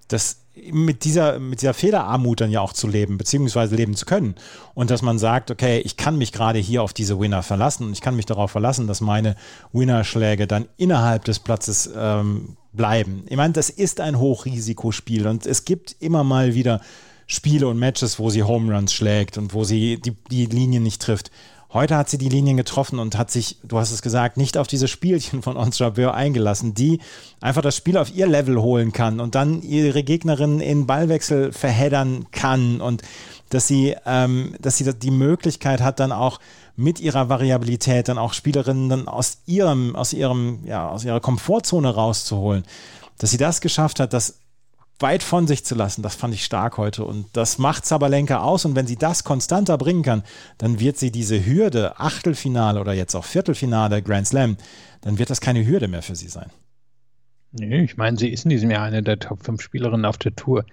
Das 0.07 0.37
mit 0.71 1.03
dieser, 1.03 1.39
mit 1.39 1.61
dieser 1.61 1.73
Fehlerarmut 1.73 2.41
dann 2.41 2.51
ja 2.51 2.61
auch 2.61 2.73
zu 2.73 2.87
leben, 2.87 3.17
beziehungsweise 3.17 3.75
leben 3.75 3.95
zu 3.95 4.05
können. 4.05 4.35
Und 4.73 4.89
dass 4.89 5.01
man 5.01 5.19
sagt, 5.19 5.51
okay, 5.51 5.79
ich 5.79 5.97
kann 5.97 6.17
mich 6.17 6.31
gerade 6.31 6.59
hier 6.59 6.81
auf 6.81 6.93
diese 6.93 7.19
Winner 7.19 7.43
verlassen 7.43 7.87
und 7.87 7.93
ich 7.93 8.01
kann 8.01 8.15
mich 8.15 8.25
darauf 8.25 8.51
verlassen, 8.51 8.87
dass 8.87 9.01
meine 9.01 9.35
Winnerschläge 9.73 10.47
dann 10.47 10.67
innerhalb 10.77 11.25
des 11.25 11.39
Platzes 11.39 11.89
ähm, 11.95 12.55
bleiben. 12.73 13.23
Ich 13.27 13.37
meine, 13.37 13.53
das 13.53 13.69
ist 13.69 13.99
ein 13.99 14.17
Hochrisikospiel 14.17 15.27
und 15.27 15.45
es 15.45 15.65
gibt 15.65 15.95
immer 15.99 16.23
mal 16.23 16.53
wieder 16.53 16.81
Spiele 17.27 17.67
und 17.67 17.79
Matches, 17.79 18.19
wo 18.19 18.29
sie 18.29 18.43
Home 18.43 18.73
Runs 18.73 18.93
schlägt 18.93 19.37
und 19.37 19.53
wo 19.53 19.63
sie 19.63 19.99
die, 19.99 20.15
die 20.29 20.45
Linien 20.45 20.83
nicht 20.83 21.01
trifft. 21.01 21.31
Heute 21.75 21.97
hat 21.97 22.09
sie 22.09 22.17
die 22.17 22.29
Linien 22.29 22.55
getroffen 22.55 22.99
und 22.99 23.17
hat 23.17 23.29
sich, 23.29 23.57
du 23.61 23.77
hast 23.77 23.91
es 23.91 24.01
gesagt, 24.01 24.37
nicht 24.37 24.57
auf 24.57 24.65
diese 24.65 24.87
Spielchen 24.87 25.41
von 25.41 25.57
Ons 25.57 25.77
Jabeur 25.77 26.13
eingelassen, 26.13 26.73
die 26.73 27.01
einfach 27.41 27.61
das 27.61 27.75
Spiel 27.75 27.97
auf 27.97 28.15
ihr 28.15 28.27
Level 28.27 28.61
holen 28.61 28.93
kann 28.93 29.19
und 29.19 29.35
dann 29.35 29.61
ihre 29.61 30.01
Gegnerin 30.01 30.61
in 30.61 30.87
Ballwechsel 30.87 31.51
verheddern 31.51 32.27
kann 32.31 32.79
und 32.79 33.01
dass 33.49 33.67
sie, 33.67 33.93
ähm, 34.05 34.55
dass 34.61 34.77
sie 34.77 34.93
die 34.93 35.11
Möglichkeit 35.11 35.81
hat, 35.81 35.99
dann 35.99 36.13
auch 36.13 36.39
mit 36.77 37.01
ihrer 37.01 37.27
Variabilität 37.27 38.07
dann 38.07 38.19
auch 38.19 38.31
Spielerinnen 38.31 38.87
dann 38.87 39.07
aus 39.09 39.39
ihrem, 39.45 39.97
aus 39.97 40.13
ihrem, 40.13 40.59
ja, 40.63 40.87
aus 40.87 41.03
ihrer 41.03 41.19
Komfortzone 41.19 41.93
rauszuholen. 41.93 42.63
Dass 43.17 43.31
sie 43.31 43.37
das 43.37 43.59
geschafft 43.59 43.99
hat, 43.99 44.13
das 44.13 44.39
weit 44.99 45.23
von 45.23 45.47
sich 45.47 45.65
zu 45.65 45.75
lassen, 45.75 46.01
das 46.01 46.15
fand 46.15 46.33
ich 46.33 46.45
stark 46.45 46.77
heute. 46.77 47.03
Und 47.03 47.25
das 47.33 47.57
macht 47.57 47.85
Zabalenka 47.85 48.41
aus. 48.41 48.65
Und 48.65 48.75
wenn 48.75 48.87
sie 48.87 48.95
das 48.95 49.23
konstanter 49.23 49.77
bringen 49.77 50.03
kann, 50.03 50.23
dann 50.57 50.79
wird 50.79 50.97
sie 50.97 51.11
diese 51.11 51.45
Hürde, 51.45 51.99
Achtelfinale 51.99 52.79
oder 52.79 52.93
jetzt 52.93 53.15
auch 53.15 53.25
Viertelfinale 53.25 54.01
Grand 54.01 54.27
Slam, 54.27 54.57
dann 55.01 55.17
wird 55.17 55.29
das 55.29 55.41
keine 55.41 55.65
Hürde 55.65 55.87
mehr 55.87 56.01
für 56.01 56.15
sie 56.15 56.29
sein. 56.29 56.49
Nee, 57.57 57.83
ich 57.83 57.95
meine, 57.95 58.17
sie 58.17 58.29
ist 58.29 58.43
in 58.43 58.49
diesem 58.49 58.69
Jahr 58.69 58.83
eine 58.83 59.01
der 59.01 59.17
Top 59.17 59.45
5 59.45 59.61
Spielerinnen 59.61 60.05
auf 60.05 60.17
der 60.17 60.35
Tour. 60.35 60.65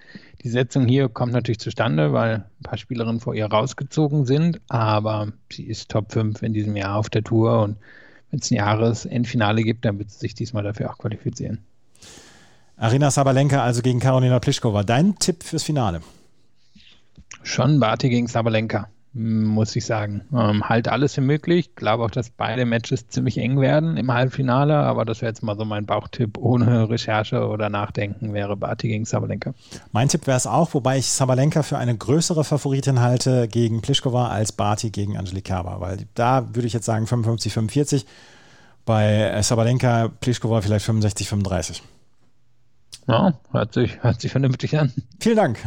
Die 0.42 0.48
Setzung 0.48 0.88
hier 0.88 1.08
kommt 1.08 1.32
natürlich 1.32 1.60
zustande, 1.60 2.12
weil 2.12 2.34
ein 2.34 2.62
paar 2.64 2.76
Spielerinnen 2.76 3.20
vor 3.20 3.36
ihr 3.36 3.46
rausgezogen 3.46 4.26
sind, 4.26 4.60
aber 4.68 5.32
sie 5.52 5.64
ist 5.64 5.90
Top 5.90 6.10
5 6.12 6.42
in 6.42 6.52
diesem 6.52 6.74
Jahr 6.74 6.96
auf 6.96 7.08
der 7.08 7.22
Tour 7.22 7.62
und 7.62 7.76
wenn 8.30 8.40
es 8.40 8.50
ein 8.50 8.56
Jahresendfinale 8.56 9.62
gibt, 9.62 9.84
dann 9.84 9.98
wird 10.00 10.10
sie 10.10 10.18
sich 10.18 10.34
diesmal 10.34 10.64
dafür 10.64 10.90
auch 10.90 10.98
qualifizieren. 10.98 11.58
Arina 12.82 13.12
Sabalenka 13.12 13.62
also 13.62 13.80
gegen 13.80 14.00
Karolina 14.00 14.40
Pliskova. 14.40 14.82
Dein 14.82 15.16
Tipp 15.16 15.44
fürs 15.44 15.62
Finale? 15.62 16.00
Schon 17.44 17.78
Barty 17.78 18.08
gegen 18.08 18.26
Sabalenka, 18.26 18.88
muss 19.12 19.76
ich 19.76 19.86
sagen. 19.86 20.22
Ähm, 20.34 20.68
halt 20.68 20.88
alles 20.88 21.14
für 21.14 21.20
möglich. 21.20 21.68
Ich 21.68 21.76
glaube 21.76 22.02
auch, 22.02 22.10
dass 22.10 22.30
beide 22.30 22.66
Matches 22.66 23.06
ziemlich 23.06 23.38
eng 23.38 23.60
werden 23.60 23.96
im 23.96 24.12
Halbfinale, 24.12 24.74
aber 24.74 25.04
das 25.04 25.22
wäre 25.22 25.30
jetzt 25.30 25.44
mal 25.44 25.56
so 25.56 25.64
mein 25.64 25.86
Bauchtipp 25.86 26.38
ohne 26.38 26.90
Recherche 26.90 27.46
oder 27.46 27.68
Nachdenken, 27.68 28.34
wäre 28.34 28.56
Barty 28.56 28.88
gegen 28.88 29.04
Sabalenka. 29.04 29.54
Mein 29.92 30.08
Tipp 30.08 30.26
wäre 30.26 30.36
es 30.36 30.48
auch, 30.48 30.74
wobei 30.74 30.98
ich 30.98 31.06
Sabalenka 31.06 31.62
für 31.62 31.78
eine 31.78 31.96
größere 31.96 32.42
Favoritin 32.42 32.98
halte 32.98 33.46
gegen 33.46 33.80
Pliskova 33.80 34.26
als 34.26 34.50
Barty 34.50 34.90
gegen 34.90 35.16
Angelique 35.16 35.44
Kerber, 35.44 35.76
weil 35.78 35.98
da 36.14 36.52
würde 36.52 36.66
ich 36.66 36.72
jetzt 36.72 36.86
sagen 36.86 37.06
55, 37.06 37.52
45. 37.52 38.06
Bei 38.84 39.40
Sabalenka, 39.40 40.10
Pliskova 40.18 40.60
vielleicht 40.62 40.84
65, 40.84 41.28
35. 41.28 41.82
Ja, 43.08 43.34
hört 43.50 43.74
sich, 43.74 44.02
hört 44.02 44.20
sich 44.20 44.30
vernünftig 44.30 44.78
an. 44.78 44.92
Vielen 45.20 45.36
Dank. 45.36 45.58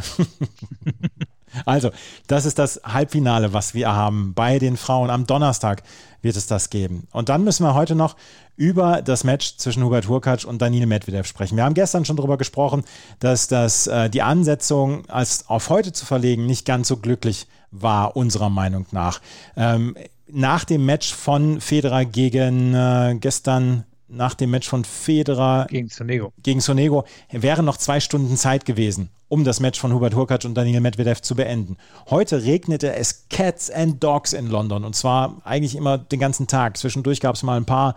also, 1.66 1.90
das 2.26 2.46
ist 2.46 2.58
das 2.58 2.80
Halbfinale, 2.84 3.52
was 3.52 3.74
wir 3.74 3.92
haben 3.92 4.34
bei 4.34 4.58
den 4.58 4.76
Frauen. 4.76 5.10
Am 5.10 5.26
Donnerstag 5.26 5.82
wird 6.22 6.36
es 6.36 6.46
das 6.46 6.70
geben. 6.70 7.06
Und 7.12 7.28
dann 7.28 7.44
müssen 7.44 7.64
wir 7.64 7.74
heute 7.74 7.94
noch 7.94 8.16
über 8.56 9.02
das 9.02 9.22
Match 9.22 9.58
zwischen 9.58 9.84
Hubert 9.84 10.08
Hurkacz 10.08 10.44
und 10.44 10.62
Daniel 10.62 10.86
Medvedev 10.86 11.26
sprechen. 11.26 11.56
Wir 11.56 11.64
haben 11.64 11.74
gestern 11.74 12.04
schon 12.04 12.16
darüber 12.16 12.38
gesprochen, 12.38 12.84
dass 13.20 13.48
das, 13.48 13.86
äh, 13.86 14.08
die 14.08 14.22
Ansetzung 14.22 15.08
als 15.08 15.48
auf 15.48 15.68
heute 15.68 15.92
zu 15.92 16.06
verlegen 16.06 16.46
nicht 16.46 16.64
ganz 16.64 16.88
so 16.88 16.96
glücklich 16.96 17.46
war, 17.70 18.16
unserer 18.16 18.48
Meinung 18.48 18.86
nach. 18.92 19.20
Ähm, 19.56 19.96
nach 20.28 20.64
dem 20.64 20.86
Match 20.86 21.14
von 21.14 21.60
Federer 21.60 22.04
gegen 22.04 22.74
äh, 22.74 23.16
gestern 23.20 23.84
nach 24.08 24.34
dem 24.34 24.50
Match 24.50 24.68
von 24.68 24.84
Federer 24.84 25.66
gegen 25.68 25.88
Sonego. 25.88 26.32
gegen 26.42 26.60
Sonego 26.60 27.04
wären 27.30 27.64
noch 27.64 27.76
zwei 27.76 28.00
Stunden 28.00 28.36
Zeit 28.36 28.64
gewesen, 28.64 29.10
um 29.28 29.44
das 29.44 29.60
Match 29.60 29.80
von 29.80 29.92
Hubert 29.92 30.14
Hurkacz 30.14 30.44
und 30.44 30.54
Daniel 30.54 30.80
Medvedev 30.80 31.20
zu 31.22 31.34
beenden. 31.34 31.76
Heute 32.10 32.44
regnete 32.44 32.94
es 32.94 33.26
Cats 33.28 33.70
and 33.70 34.02
Dogs 34.02 34.32
in 34.32 34.48
London 34.48 34.84
und 34.84 34.94
zwar 34.94 35.36
eigentlich 35.44 35.74
immer 35.74 35.98
den 35.98 36.20
ganzen 36.20 36.46
Tag. 36.46 36.76
Zwischendurch 36.76 37.20
gab 37.20 37.34
es 37.34 37.42
mal 37.42 37.56
ein 37.56 37.66
paar 37.66 37.96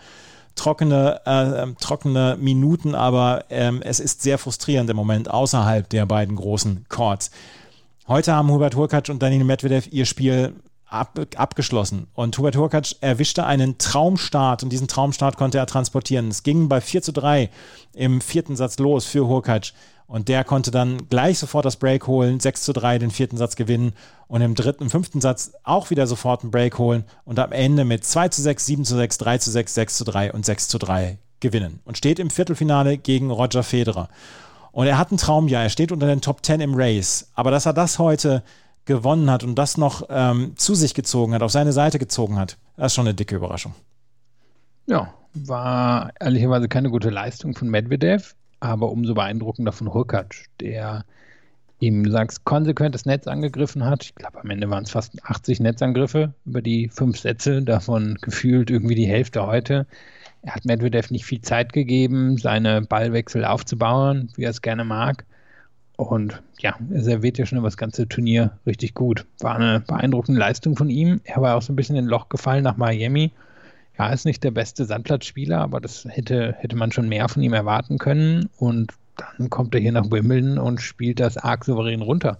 trockene, 0.55 1.21
äh, 1.25 1.63
ähm, 1.63 1.75
trockene 1.79 2.37
Minuten, 2.39 2.95
aber 2.95 3.45
ähm, 3.49 3.81
es 3.81 3.99
ist 3.99 4.21
sehr 4.21 4.37
frustrierend 4.37 4.89
im 4.89 4.95
Moment 4.95 5.29
außerhalb 5.29 5.87
der 5.89 6.05
beiden 6.05 6.35
großen 6.35 6.85
Courts. 6.89 7.31
Heute 8.07 8.33
haben 8.33 8.51
Hubert 8.51 8.75
Hurkacz 8.75 9.09
und 9.09 9.21
Daniel 9.21 9.43
Medvedev 9.43 9.87
ihr 9.91 10.05
Spiel 10.05 10.53
ab, 10.89 11.19
abgeschlossen. 11.35 12.07
Und 12.13 12.37
Hubert 12.37 12.55
Hurkacz 12.55 12.95
erwischte 13.01 13.45
einen 13.45 13.77
Traumstart 13.77 14.63
und 14.63 14.69
diesen 14.69 14.87
Traumstart 14.87 15.37
konnte 15.37 15.57
er 15.57 15.65
transportieren. 15.65 16.29
Es 16.29 16.43
ging 16.43 16.69
bei 16.69 16.81
4 16.81 17.01
zu 17.01 17.13
3 17.13 17.49
im 17.93 18.21
vierten 18.21 18.55
Satz 18.55 18.79
los 18.79 19.05
für 19.05 19.27
Hurkacz. 19.27 19.73
Und 20.07 20.27
der 20.27 20.43
konnte 20.43 20.71
dann 20.71 21.07
gleich 21.07 21.37
sofort 21.37 21.65
das 21.65 21.75
Break 21.75 22.07
holen, 22.07 22.39
6 22.39 22.63
zu 22.63 22.73
3 22.73 22.97
den 22.97 23.11
vierten 23.11 23.37
Satz 23.37 23.55
gewinnen 23.55 23.93
und 24.27 24.41
im 24.41 24.55
dritten, 24.55 24.89
fünften 24.89 25.21
Satz 25.21 25.51
auch 25.63 25.91
wieder 25.91 26.07
sofort 26.07 26.41
einen 26.41 26.49
Break 26.49 26.79
holen 26.79 27.03
und 27.25 27.37
am 27.37 27.51
Ende 27.51 27.85
mit 27.85 28.03
2 28.03 28.29
zu 28.29 28.41
6, 28.41 28.65
7 28.65 28.85
zu 28.85 28.95
6, 28.95 29.19
3 29.19 29.37
zu 29.37 29.51
6, 29.51 29.73
6 29.75 29.97
zu 29.97 30.03
3 30.05 30.33
und 30.33 30.45
6 30.45 30.67
zu 30.67 30.79
3 30.79 31.19
gewinnen. 31.39 31.79
Und 31.85 31.97
steht 31.97 32.17
im 32.17 32.31
Viertelfinale 32.31 32.97
gegen 32.97 33.29
Roger 33.29 33.61
Federer. 33.61 34.09
Und 34.71 34.87
er 34.87 34.97
hat 34.97 35.11
ein 35.11 35.17
Traumjahr, 35.17 35.63
er 35.63 35.69
steht 35.69 35.91
unter 35.91 36.07
den 36.07 36.21
Top 36.21 36.43
10 36.43 36.59
im 36.61 36.73
Race. 36.73 37.29
Aber 37.35 37.51
dass 37.51 37.67
er 37.67 37.73
das 37.73 37.99
heute 37.99 38.43
gewonnen 38.89 39.29
hat 39.29 39.43
und 39.43 39.55
das 39.55 39.77
noch 39.77 40.07
ähm, 40.09 40.53
zu 40.55 40.73
sich 40.73 40.95
gezogen 40.95 41.33
hat, 41.33 41.43
auf 41.43 41.51
seine 41.51 41.71
Seite 41.71 41.99
gezogen 41.99 42.37
hat, 42.37 42.57
das 42.75 42.87
ist 42.87 42.95
schon 42.95 43.07
eine 43.07 43.13
dicke 43.13 43.35
Überraschung. 43.35 43.75
Ja, 44.87 45.13
war 45.35 46.11
ehrlicherweise 46.19 46.67
keine 46.67 46.89
gute 46.89 47.11
Leistung 47.11 47.55
von 47.55 47.69
Medvedev, 47.69 48.35
aber 48.59 48.91
umso 48.91 49.13
beeindruckender 49.13 49.71
von 49.71 49.93
Hurkacz, 49.93 50.45
der 50.59 51.05
ihm 51.79 52.09
sagst, 52.09 52.45
konsequent 52.45 52.95
das 52.95 53.05
Netz 53.05 53.27
angegriffen 53.27 53.85
hat. 53.85 54.03
Ich 54.03 54.15
glaube, 54.15 54.41
am 54.41 54.49
Ende 54.49 54.69
waren 54.71 54.83
es 54.83 54.91
fast 54.91 55.23
80 55.23 55.59
Netzangriffe 55.59 56.33
über 56.45 56.63
die 56.63 56.89
fünf 56.89 57.19
Sätze, 57.19 57.61
davon 57.61 58.17
gefühlt 58.21 58.71
irgendwie 58.71 58.95
die 58.95 59.07
Hälfte 59.07 59.45
heute. 59.45 59.85
Er 60.41 60.55
hat 60.55 60.65
Medvedev 60.65 61.11
nicht 61.11 61.25
viel 61.25 61.41
Zeit 61.41 61.73
gegeben, 61.73 62.37
seine 62.37 62.81
Ballwechsel 62.81 63.45
aufzubauen, 63.45 64.29
wie 64.35 64.45
er 64.45 64.49
es 64.49 64.63
gerne 64.63 64.83
mag. 64.83 65.25
Und 65.99 66.41
ja, 66.59 66.77
er 66.93 67.03
serviert 67.03 67.37
ja 67.37 67.45
schon 67.45 67.57
über 67.57 67.67
das 67.67 67.75
ganze 67.75 68.07
Turnier 68.07 68.57
richtig 68.65 68.93
gut. 68.93 69.25
War 69.41 69.55
eine 69.55 69.81
beeindruckende 69.81 70.39
Leistung 70.39 70.77
von 70.77 70.89
ihm. 70.89 71.19
Er 71.25 71.41
war 71.41 71.57
auch 71.57 71.61
so 71.61 71.73
ein 71.73 71.75
bisschen 71.75 71.97
in 71.97 72.05
ein 72.05 72.09
Loch 72.09 72.29
gefallen 72.29 72.63
nach 72.63 72.77
Miami. 72.77 73.33
Ja, 73.97 74.07
ist 74.07 74.23
nicht 74.23 74.41
der 74.45 74.51
beste 74.51 74.85
Sandplatzspieler, 74.85 75.59
aber 75.59 75.81
das 75.81 76.05
hätte, 76.07 76.55
hätte 76.57 76.77
man 76.77 76.93
schon 76.93 77.09
mehr 77.09 77.27
von 77.27 77.43
ihm 77.43 77.51
erwarten 77.51 77.97
können. 77.97 78.49
Und 78.57 78.93
dann 79.17 79.49
kommt 79.49 79.75
er 79.75 79.81
hier 79.81 79.91
nach 79.91 80.09
Wimbledon 80.09 80.57
und 80.57 80.79
spielt 80.79 81.19
das 81.19 81.35
arg 81.35 81.65
souverän 81.65 82.01
runter. 82.01 82.39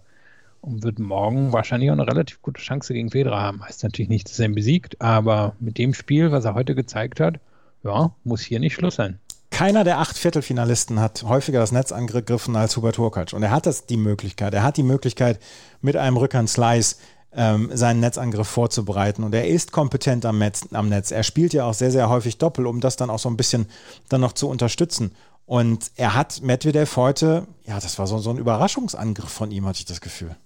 Und 0.62 0.84
wird 0.84 0.98
morgen 0.98 1.52
wahrscheinlich 1.52 1.90
auch 1.90 1.96
eine 1.96 2.08
relativ 2.08 2.42
gute 2.42 2.62
Chance 2.62 2.94
gegen 2.94 3.12
Federer 3.12 3.42
haben. 3.42 3.62
Heißt 3.62 3.84
natürlich 3.84 4.08
nicht, 4.08 4.30
dass 4.30 4.40
er 4.40 4.46
ihn 4.46 4.56
besiegt, 4.56 5.02
aber 5.02 5.58
mit 5.60 5.78
dem 5.78 5.94
Spiel, 5.94 6.32
was 6.32 6.46
er 6.46 6.54
heute 6.54 6.76
gezeigt 6.76 7.20
hat, 7.20 7.42
ja, 7.84 8.16
muss 8.24 8.40
hier 8.40 8.62
nicht 8.62 8.76
Schluss 8.76 8.96
sein. 8.96 9.20
Keiner 9.60 9.84
der 9.84 10.00
acht 10.00 10.18
Viertelfinalisten 10.18 11.02
hat 11.02 11.24
häufiger 11.24 11.60
das 11.60 11.74
Netz 11.74 11.92
angegriffen 11.92 12.56
als 12.56 12.78
Hubert 12.78 12.98
Hurkacz. 12.98 13.34
Und 13.34 13.44
er 13.44 13.52
hat 13.52 13.66
das 13.66 13.86
die 13.86 13.98
Möglichkeit. 13.98 14.54
Er 14.54 14.64
hat 14.64 14.78
die 14.78 14.84
Möglichkeit, 14.84 15.38
mit 15.82 15.98
einem 15.98 16.16
Rückhand-Slice 16.16 16.96
ähm, 17.34 17.70
seinen 17.74 18.00
Netzangriff 18.00 18.48
vorzubereiten. 18.48 19.22
Und 19.22 19.36
er 19.36 19.50
ist 19.50 19.74
kompetent 19.74 20.26
am 20.26 20.40
Netz, 20.40 20.70
am 20.72 20.88
Netz. 20.88 21.12
Er 21.12 21.24
spielt 21.24 21.52
ja 21.52 21.66
auch 21.66 21.74
sehr, 21.74 21.92
sehr 21.92 22.08
häufig 22.08 22.38
Doppel, 22.38 22.68
um 22.68 22.80
das 22.80 22.96
dann 22.96 23.10
auch 23.10 23.20
so 23.20 23.28
ein 23.28 23.36
bisschen 23.36 23.66
dann 24.08 24.22
noch 24.22 24.32
zu 24.32 24.48
unterstützen. 24.48 25.12
Und 25.46 25.92
er 25.98 26.16
hat 26.16 26.42
Medvedev 26.42 26.96
heute, 26.96 27.46
ja, 27.66 27.82
das 27.82 28.00
war 28.00 28.08
so, 28.08 28.18
so 28.20 28.30
ein 28.30 28.38
Überraschungsangriff 28.38 29.28
von 29.28 29.52
ihm, 29.52 29.66
hatte 29.66 29.80
ich 29.80 29.86
das 29.86 30.00
Gefühl. 30.00 30.38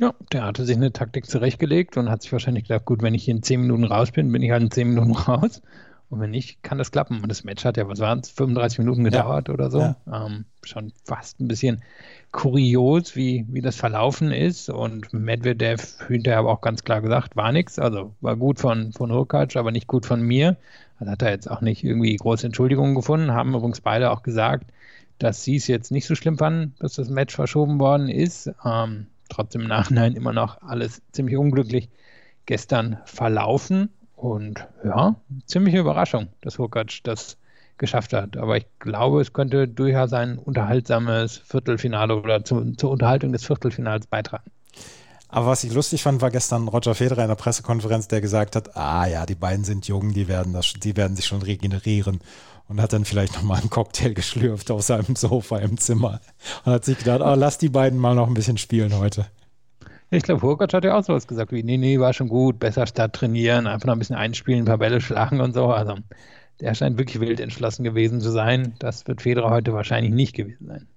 Ja, 0.00 0.12
der 0.32 0.44
hatte 0.44 0.66
sich 0.66 0.76
eine 0.76 0.92
Taktik 0.92 1.30
zurechtgelegt 1.30 1.96
und 1.96 2.10
hat 2.10 2.20
sich 2.20 2.32
wahrscheinlich 2.32 2.64
gedacht, 2.64 2.84
gut, 2.84 3.00
wenn 3.00 3.14
ich 3.14 3.24
hier 3.24 3.36
in 3.36 3.42
10 3.42 3.62
Minuten 3.62 3.84
raus 3.84 4.10
bin, 4.10 4.30
bin 4.30 4.42
ich 4.42 4.50
halt 4.50 4.62
in 4.62 4.70
10 4.70 4.88
Minuten 4.90 5.12
raus. 5.16 5.62
Und 6.10 6.20
wenn 6.20 6.30
nicht, 6.30 6.62
kann 6.62 6.78
das 6.78 6.92
klappen. 6.92 7.22
Und 7.22 7.28
das 7.28 7.44
Match 7.44 7.64
hat 7.64 7.76
ja, 7.76 7.88
was 7.88 7.98
waren 7.98 8.20
es, 8.20 8.30
35 8.30 8.78
Minuten 8.78 9.04
gedauert 9.04 9.48
ja. 9.48 9.54
oder 9.54 9.70
so. 9.70 9.80
Ja. 9.80 9.96
Ähm, 10.12 10.44
schon 10.62 10.92
fast 11.04 11.40
ein 11.40 11.48
bisschen 11.48 11.82
kurios, 12.30 13.16
wie, 13.16 13.46
wie 13.48 13.60
das 13.60 13.76
verlaufen 13.76 14.30
ist. 14.30 14.68
Und 14.68 15.12
Medvedev 15.12 16.06
hinterher 16.06 16.38
aber 16.38 16.50
auch 16.50 16.60
ganz 16.60 16.84
klar 16.84 17.00
gesagt, 17.00 17.36
war 17.36 17.52
nichts. 17.52 17.78
Also 17.78 18.14
war 18.20 18.36
gut 18.36 18.60
von, 18.60 18.92
von 18.92 19.12
Hurkacz, 19.12 19.56
aber 19.56 19.70
nicht 19.70 19.86
gut 19.86 20.06
von 20.06 20.22
mir. 20.22 20.56
Also 20.98 21.12
hat 21.12 21.22
er 21.22 21.30
jetzt 21.30 21.50
auch 21.50 21.60
nicht 21.60 21.82
irgendwie 21.82 22.14
große 22.14 22.46
Entschuldigungen 22.46 22.94
gefunden. 22.94 23.32
Haben 23.32 23.54
übrigens 23.54 23.80
beide 23.80 24.10
auch 24.10 24.22
gesagt, 24.22 24.70
dass 25.18 25.42
sie 25.42 25.56
es 25.56 25.66
jetzt 25.66 25.90
nicht 25.90 26.06
so 26.06 26.14
schlimm 26.14 26.38
fanden, 26.38 26.74
dass 26.78 26.94
das 26.94 27.08
Match 27.08 27.34
verschoben 27.34 27.78
worden 27.80 28.08
ist. 28.08 28.52
Ähm, 28.64 29.06
trotzdem 29.28 29.62
im 29.62 29.68
Nachhinein 29.68 30.14
immer 30.14 30.32
noch 30.32 30.62
alles 30.62 31.02
ziemlich 31.12 31.36
unglücklich 31.36 31.88
gestern 32.46 32.98
verlaufen. 33.04 33.90
Und 34.24 34.66
ja, 34.82 35.16
ziemliche 35.44 35.80
Überraschung, 35.80 36.28
dass 36.40 36.58
Hurkacz 36.58 37.00
das 37.02 37.36
geschafft 37.76 38.14
hat. 38.14 38.38
Aber 38.38 38.56
ich 38.56 38.64
glaube, 38.78 39.20
es 39.20 39.34
könnte 39.34 39.68
durchaus 39.68 40.14
ein 40.14 40.38
unterhaltsames 40.38 41.36
Viertelfinale 41.36 42.16
oder 42.16 42.42
zu, 42.42 42.72
zur 42.72 42.90
Unterhaltung 42.90 43.32
des 43.32 43.44
Viertelfinals 43.44 44.06
beitragen. 44.06 44.50
Aber 45.28 45.48
was 45.48 45.62
ich 45.64 45.74
lustig 45.74 46.02
fand, 46.02 46.22
war 46.22 46.30
gestern 46.30 46.68
Roger 46.68 46.94
Federer 46.94 47.20
in 47.20 47.28
der 47.28 47.34
Pressekonferenz, 47.34 48.08
der 48.08 48.22
gesagt 48.22 48.56
hat, 48.56 48.74
ah 48.78 49.06
ja, 49.06 49.26
die 49.26 49.34
beiden 49.34 49.66
sind 49.66 49.86
jung, 49.88 50.14
die 50.14 50.26
werden, 50.26 50.54
das, 50.54 50.72
die 50.72 50.96
werden 50.96 51.16
sich 51.16 51.26
schon 51.26 51.42
regenerieren. 51.42 52.20
Und 52.66 52.80
hat 52.80 52.94
dann 52.94 53.04
vielleicht 53.04 53.34
nochmal 53.34 53.60
einen 53.60 53.68
Cocktail 53.68 54.14
geschlürft 54.14 54.70
auf 54.70 54.80
seinem 54.80 55.16
Sofa 55.16 55.58
im 55.58 55.76
Zimmer. 55.76 56.22
Und 56.64 56.72
hat 56.72 56.86
sich 56.86 56.96
gedacht, 56.96 57.20
oh, 57.22 57.34
lass 57.34 57.58
die 57.58 57.68
beiden 57.68 57.98
mal 57.98 58.14
noch 58.14 58.26
ein 58.26 58.32
bisschen 58.32 58.56
spielen 58.56 58.96
heute. 58.96 59.26
Ich 60.14 60.22
glaube, 60.22 60.42
Hurkacz 60.42 60.72
hat 60.72 60.84
ja 60.84 60.96
auch 60.96 61.02
sowas 61.02 61.26
gesagt 61.26 61.50
wie, 61.50 61.64
nee, 61.64 61.76
nee, 61.76 61.98
war 61.98 62.12
schon 62.12 62.28
gut, 62.28 62.60
besser 62.60 62.86
statt 62.86 63.14
trainieren, 63.14 63.66
einfach 63.66 63.86
noch 63.86 63.94
ein 63.94 63.98
bisschen 63.98 64.14
einspielen, 64.16 64.60
ein 64.62 64.64
paar 64.66 64.78
Bälle 64.78 65.00
schlagen 65.00 65.40
und 65.40 65.54
so. 65.54 65.66
Also 65.72 65.96
der 66.60 66.74
scheint 66.74 66.98
wirklich 66.98 67.20
wild 67.20 67.40
entschlossen 67.40 67.82
gewesen 67.82 68.20
zu 68.20 68.30
sein. 68.30 68.74
Das 68.78 69.06
wird 69.08 69.22
Federer 69.22 69.50
heute 69.50 69.72
wahrscheinlich 69.72 70.12
nicht 70.12 70.34
gewesen 70.36 70.66
sein. 70.66 70.88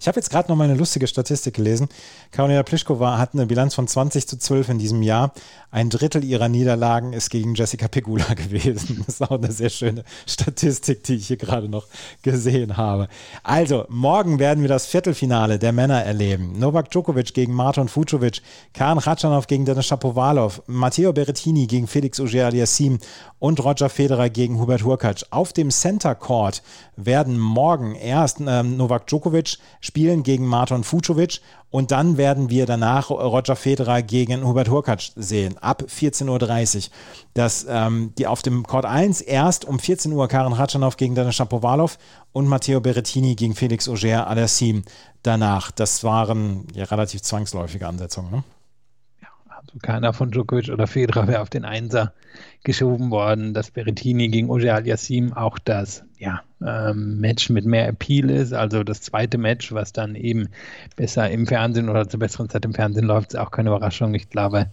Ich 0.00 0.06
habe 0.06 0.16
jetzt 0.16 0.30
gerade 0.30 0.48
noch 0.48 0.56
mal 0.56 0.64
eine 0.64 0.74
lustige 0.74 1.06
Statistik 1.06 1.54
gelesen. 1.54 1.88
Karolina 2.30 2.62
Pliskova 2.62 3.18
hat 3.18 3.34
eine 3.34 3.46
Bilanz 3.46 3.74
von 3.74 3.88
20 3.88 4.28
zu 4.28 4.38
12 4.38 4.70
in 4.70 4.78
diesem 4.78 5.02
Jahr. 5.02 5.32
Ein 5.70 5.90
Drittel 5.90 6.24
ihrer 6.24 6.48
Niederlagen 6.48 7.12
ist 7.12 7.30
gegen 7.30 7.54
Jessica 7.54 7.88
Pegula 7.88 8.24
gewesen. 8.34 9.02
Das 9.06 9.16
ist 9.16 9.22
auch 9.22 9.32
eine 9.32 9.52
sehr 9.52 9.70
schöne 9.70 10.04
Statistik, 10.26 11.04
die 11.04 11.16
ich 11.16 11.26
hier 11.26 11.36
gerade 11.36 11.68
noch 11.68 11.86
gesehen 12.22 12.76
habe. 12.76 13.08
Also, 13.42 13.86
morgen 13.88 14.38
werden 14.38 14.62
wir 14.62 14.68
das 14.68 14.86
Viertelfinale 14.86 15.58
der 15.58 15.72
Männer 15.72 16.02
erleben. 16.02 16.58
Novak 16.58 16.90
Djokovic 16.90 17.34
gegen 17.34 17.52
Marton 17.52 17.88
Fucovic, 17.88 18.40
Karen 18.72 18.98
Ratschanow 18.98 19.46
gegen 19.46 19.64
Denis 19.64 19.86
Shapovalov, 19.86 20.62
Matteo 20.66 21.12
Berrettini 21.12 21.66
gegen 21.66 21.86
Felix 21.86 22.20
Auger-Aliassime 22.20 22.98
und 23.38 23.62
Roger 23.64 23.88
Federer 23.88 24.30
gegen 24.30 24.58
Hubert 24.60 24.84
Hurkacz. 24.84 25.24
Auf 25.30 25.52
dem 25.52 25.70
Center 25.70 26.14
Court 26.14 26.62
werden 26.96 27.38
morgen 27.38 27.94
erst 27.94 28.40
ähm, 28.40 28.76
Novak 28.76 29.06
Djokovic 29.06 29.37
spielen 29.80 30.22
gegen 30.22 30.46
Marton 30.46 30.84
Fucovic 30.84 31.40
und 31.70 31.90
dann 31.90 32.16
werden 32.16 32.48
wir 32.48 32.66
danach 32.66 33.10
Roger 33.10 33.56
Federer 33.56 34.02
gegen 34.02 34.46
Hubert 34.46 34.70
Hurkacz 34.70 35.12
sehen, 35.16 35.58
ab 35.58 35.84
14.30 35.86 36.76
Uhr. 36.76 36.82
Das, 37.34 37.66
ähm, 37.68 38.12
die 38.18 38.26
auf 38.26 38.42
dem 38.42 38.66
Court 38.66 38.86
1 38.86 39.20
erst 39.20 39.64
um 39.64 39.78
14 39.78 40.12
Uhr 40.12 40.28
Karen 40.28 40.52
Ratschanow 40.52 40.96
gegen 40.96 41.14
Denis 41.14 41.36
Shapovalov 41.36 41.98
und 42.32 42.46
Matteo 42.46 42.80
Berrettini 42.80 43.34
gegen 43.34 43.54
Felix 43.54 43.88
Auger-Aliassime 43.88 44.82
danach. 45.22 45.70
Das 45.70 46.04
waren 46.04 46.66
ja 46.74 46.84
relativ 46.84 47.22
zwangsläufige 47.22 47.86
Ansetzungen. 47.86 48.30
Ne? 48.30 48.44
Also 49.68 49.80
keiner 49.82 50.14
von 50.14 50.30
Djokovic 50.30 50.70
oder 50.70 50.86
Federer 50.86 51.28
wäre 51.28 51.42
auf 51.42 51.50
den 51.50 51.66
Einser 51.66 52.14
geschoben 52.64 53.10
worden, 53.10 53.52
dass 53.52 53.70
Berrettini 53.70 54.28
gegen 54.28 54.48
Oje 54.48 54.72
Aliassim 54.72 55.34
auch 55.34 55.58
das 55.58 56.04
ja, 56.16 56.40
ähm, 56.64 57.20
Match 57.20 57.50
mit 57.50 57.66
mehr 57.66 57.86
Appeal 57.86 58.30
ist, 58.30 58.54
also 58.54 58.82
das 58.82 59.02
zweite 59.02 59.36
Match, 59.36 59.72
was 59.72 59.92
dann 59.92 60.14
eben 60.14 60.48
besser 60.96 61.30
im 61.30 61.46
Fernsehen 61.46 61.90
oder 61.90 62.08
zur 62.08 62.20
besseren 62.20 62.48
Zeit 62.48 62.64
im 62.64 62.72
Fernsehen 62.72 63.06
läuft, 63.06 63.34
ist 63.34 63.38
auch 63.38 63.50
keine 63.50 63.68
Überraschung. 63.68 64.14
Ich 64.14 64.30
glaube, 64.30 64.70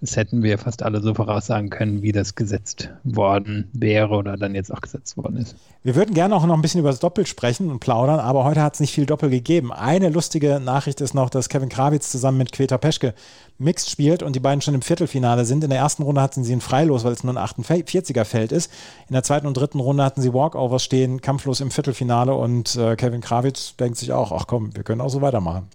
das 0.00 0.16
hätten 0.16 0.42
wir 0.42 0.58
fast 0.58 0.82
alle 0.82 1.00
so 1.00 1.14
voraussagen 1.14 1.70
können, 1.70 2.02
wie 2.02 2.12
das 2.12 2.34
gesetzt 2.34 2.90
worden 3.04 3.68
wäre 3.72 4.14
oder 4.14 4.36
dann 4.36 4.54
jetzt 4.54 4.72
auch 4.72 4.80
gesetzt 4.80 5.16
worden 5.16 5.38
ist. 5.38 5.56
Wir 5.82 5.94
würden 5.94 6.14
gerne 6.14 6.34
auch 6.36 6.46
noch 6.46 6.54
ein 6.54 6.62
bisschen 6.62 6.80
über 6.80 6.90
das 6.90 7.00
Doppel 7.00 7.26
sprechen 7.26 7.70
und 7.70 7.80
plaudern, 7.80 8.20
aber 8.20 8.44
heute 8.44 8.62
hat 8.62 8.74
es 8.74 8.80
nicht 8.80 8.92
viel 8.92 9.06
Doppel 9.06 9.30
gegeben. 9.30 9.72
Eine 9.72 10.08
lustige 10.08 10.60
Nachricht 10.60 11.00
ist 11.00 11.14
noch, 11.14 11.30
dass 11.30 11.48
Kevin 11.48 11.68
Krawitz 11.68 12.10
zusammen 12.10 12.38
mit 12.38 12.52
Queta 12.52 12.78
Peschke 12.78 13.14
Mixed 13.58 13.90
spielt 13.90 14.22
und 14.22 14.36
die 14.36 14.40
beiden 14.40 14.60
schon 14.60 14.74
im 14.74 14.82
Viertelfinale 14.82 15.44
sind. 15.44 15.64
In 15.64 15.70
der 15.70 15.80
ersten 15.80 16.04
Runde 16.04 16.20
hatten 16.20 16.44
sie 16.44 16.54
ein 16.54 16.60
Freilos, 16.60 17.04
weil 17.04 17.12
es 17.12 17.24
nur 17.24 17.36
ein 17.36 17.44
48er-Feld 17.44 18.52
ist. 18.52 18.70
In 19.08 19.14
der 19.14 19.24
zweiten 19.24 19.48
und 19.48 19.56
dritten 19.56 19.80
Runde 19.80 20.04
hatten 20.04 20.22
sie 20.22 20.32
Walkovers 20.32 20.84
stehen, 20.84 21.20
kampflos 21.20 21.60
im 21.60 21.72
Viertelfinale 21.72 22.34
und 22.34 22.76
äh, 22.76 22.94
Kevin 22.94 23.20
Krawitz 23.20 23.74
denkt 23.76 23.98
sich 23.98 24.12
auch, 24.12 24.30
ach 24.30 24.46
komm, 24.46 24.76
wir 24.76 24.84
können 24.84 25.00
auch 25.00 25.10
so 25.10 25.22
weitermachen. 25.22 25.68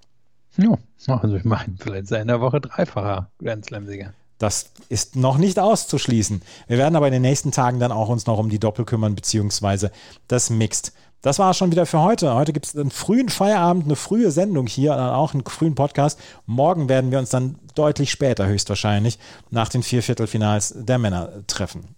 Ja, 0.58 0.78
also 1.08 1.36
ich 1.36 1.46
meine, 1.46 1.76
vielleicht 1.80 2.08
sei 2.08 2.22
in 2.22 2.28
der 2.28 2.42
Woche 2.42 2.62
dreifacher 2.62 3.30
Grand 3.40 3.66
Slam-Sieger. 3.66 4.14
Das 4.38 4.72
ist 4.90 5.16
noch 5.16 5.38
nicht 5.38 5.58
auszuschließen. 5.58 6.42
Wir 6.68 6.78
werden 6.78 6.96
aber 6.96 7.08
in 7.08 7.14
den 7.14 7.22
nächsten 7.22 7.52
Tagen 7.52 7.80
dann 7.80 7.92
auch 7.92 8.10
uns 8.10 8.26
noch 8.26 8.38
um 8.40 8.50
die 8.50 8.60
Doppel 8.60 8.86
kümmern, 8.86 9.16
beziehungsweise 9.16 9.92
das 10.28 10.50
Mixed. 10.50 10.92
Das 11.22 11.40
war 11.40 11.54
schon 11.54 11.72
wieder 11.72 11.86
für 11.86 12.02
heute. 12.02 12.36
Heute 12.36 12.52
gibt 12.52 12.66
es 12.66 12.76
einen 12.76 12.92
frühen 12.92 13.30
Feierabend, 13.30 13.86
eine 13.86 13.96
frühe 13.96 14.32
Sendung 14.32 14.68
hier, 14.68 14.96
dann 14.96 15.12
auch 15.12 15.34
einen 15.34 15.46
frühen 15.46 15.76
Podcast. 15.76 16.20
Morgen 16.46 16.90
werden 16.90 17.12
wir 17.12 17.20
uns 17.20 17.30
dann 17.30 17.58
deutlich 17.76 18.12
später 18.12 18.46
höchstwahrscheinlich 18.46 19.20
nach 19.50 19.70
den 19.70 19.84
vier 19.84 20.04
Viertelfinals 20.04 20.74
der 20.76 20.98
Männer 20.98 21.30
treffen. 21.48 21.96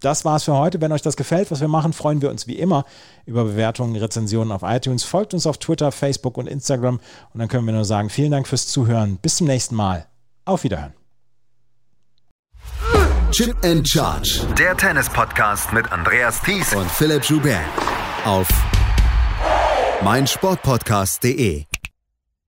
Das 0.00 0.24
war's 0.24 0.44
für 0.44 0.54
heute. 0.54 0.80
Wenn 0.80 0.92
euch 0.92 1.02
das 1.02 1.16
gefällt, 1.16 1.50
was 1.50 1.60
wir 1.60 1.68
machen, 1.68 1.92
freuen 1.92 2.22
wir 2.22 2.30
uns 2.30 2.46
wie 2.46 2.58
immer 2.58 2.84
über 3.26 3.44
Bewertungen, 3.44 3.96
Rezensionen 3.96 4.52
auf 4.52 4.62
iTunes. 4.64 5.04
Folgt 5.04 5.34
uns 5.34 5.46
auf 5.46 5.58
Twitter, 5.58 5.92
Facebook 5.92 6.36
und 6.38 6.46
Instagram. 6.46 7.00
Und 7.32 7.38
dann 7.40 7.48
können 7.48 7.66
wir 7.66 7.74
nur 7.74 7.84
sagen, 7.84 8.10
vielen 8.10 8.32
Dank 8.32 8.48
fürs 8.48 8.66
Zuhören. 8.66 9.18
Bis 9.18 9.36
zum 9.36 9.46
nächsten 9.46 9.74
Mal. 9.74 10.06
Auf 10.44 10.64
Wiederhören. 10.64 10.94
Chip 13.30 13.56
and 13.64 13.88
Charge. 13.88 14.40
Der 14.58 14.76
Tennis-Podcast 14.76 15.72
mit 15.72 15.90
Andreas 15.92 16.42
Thies 16.42 16.74
und 16.74 16.90
Philipp 16.90 17.22
Joubert. 17.24 17.60
Auf 18.24 18.48
meinsportpodcast.de. 20.02 21.69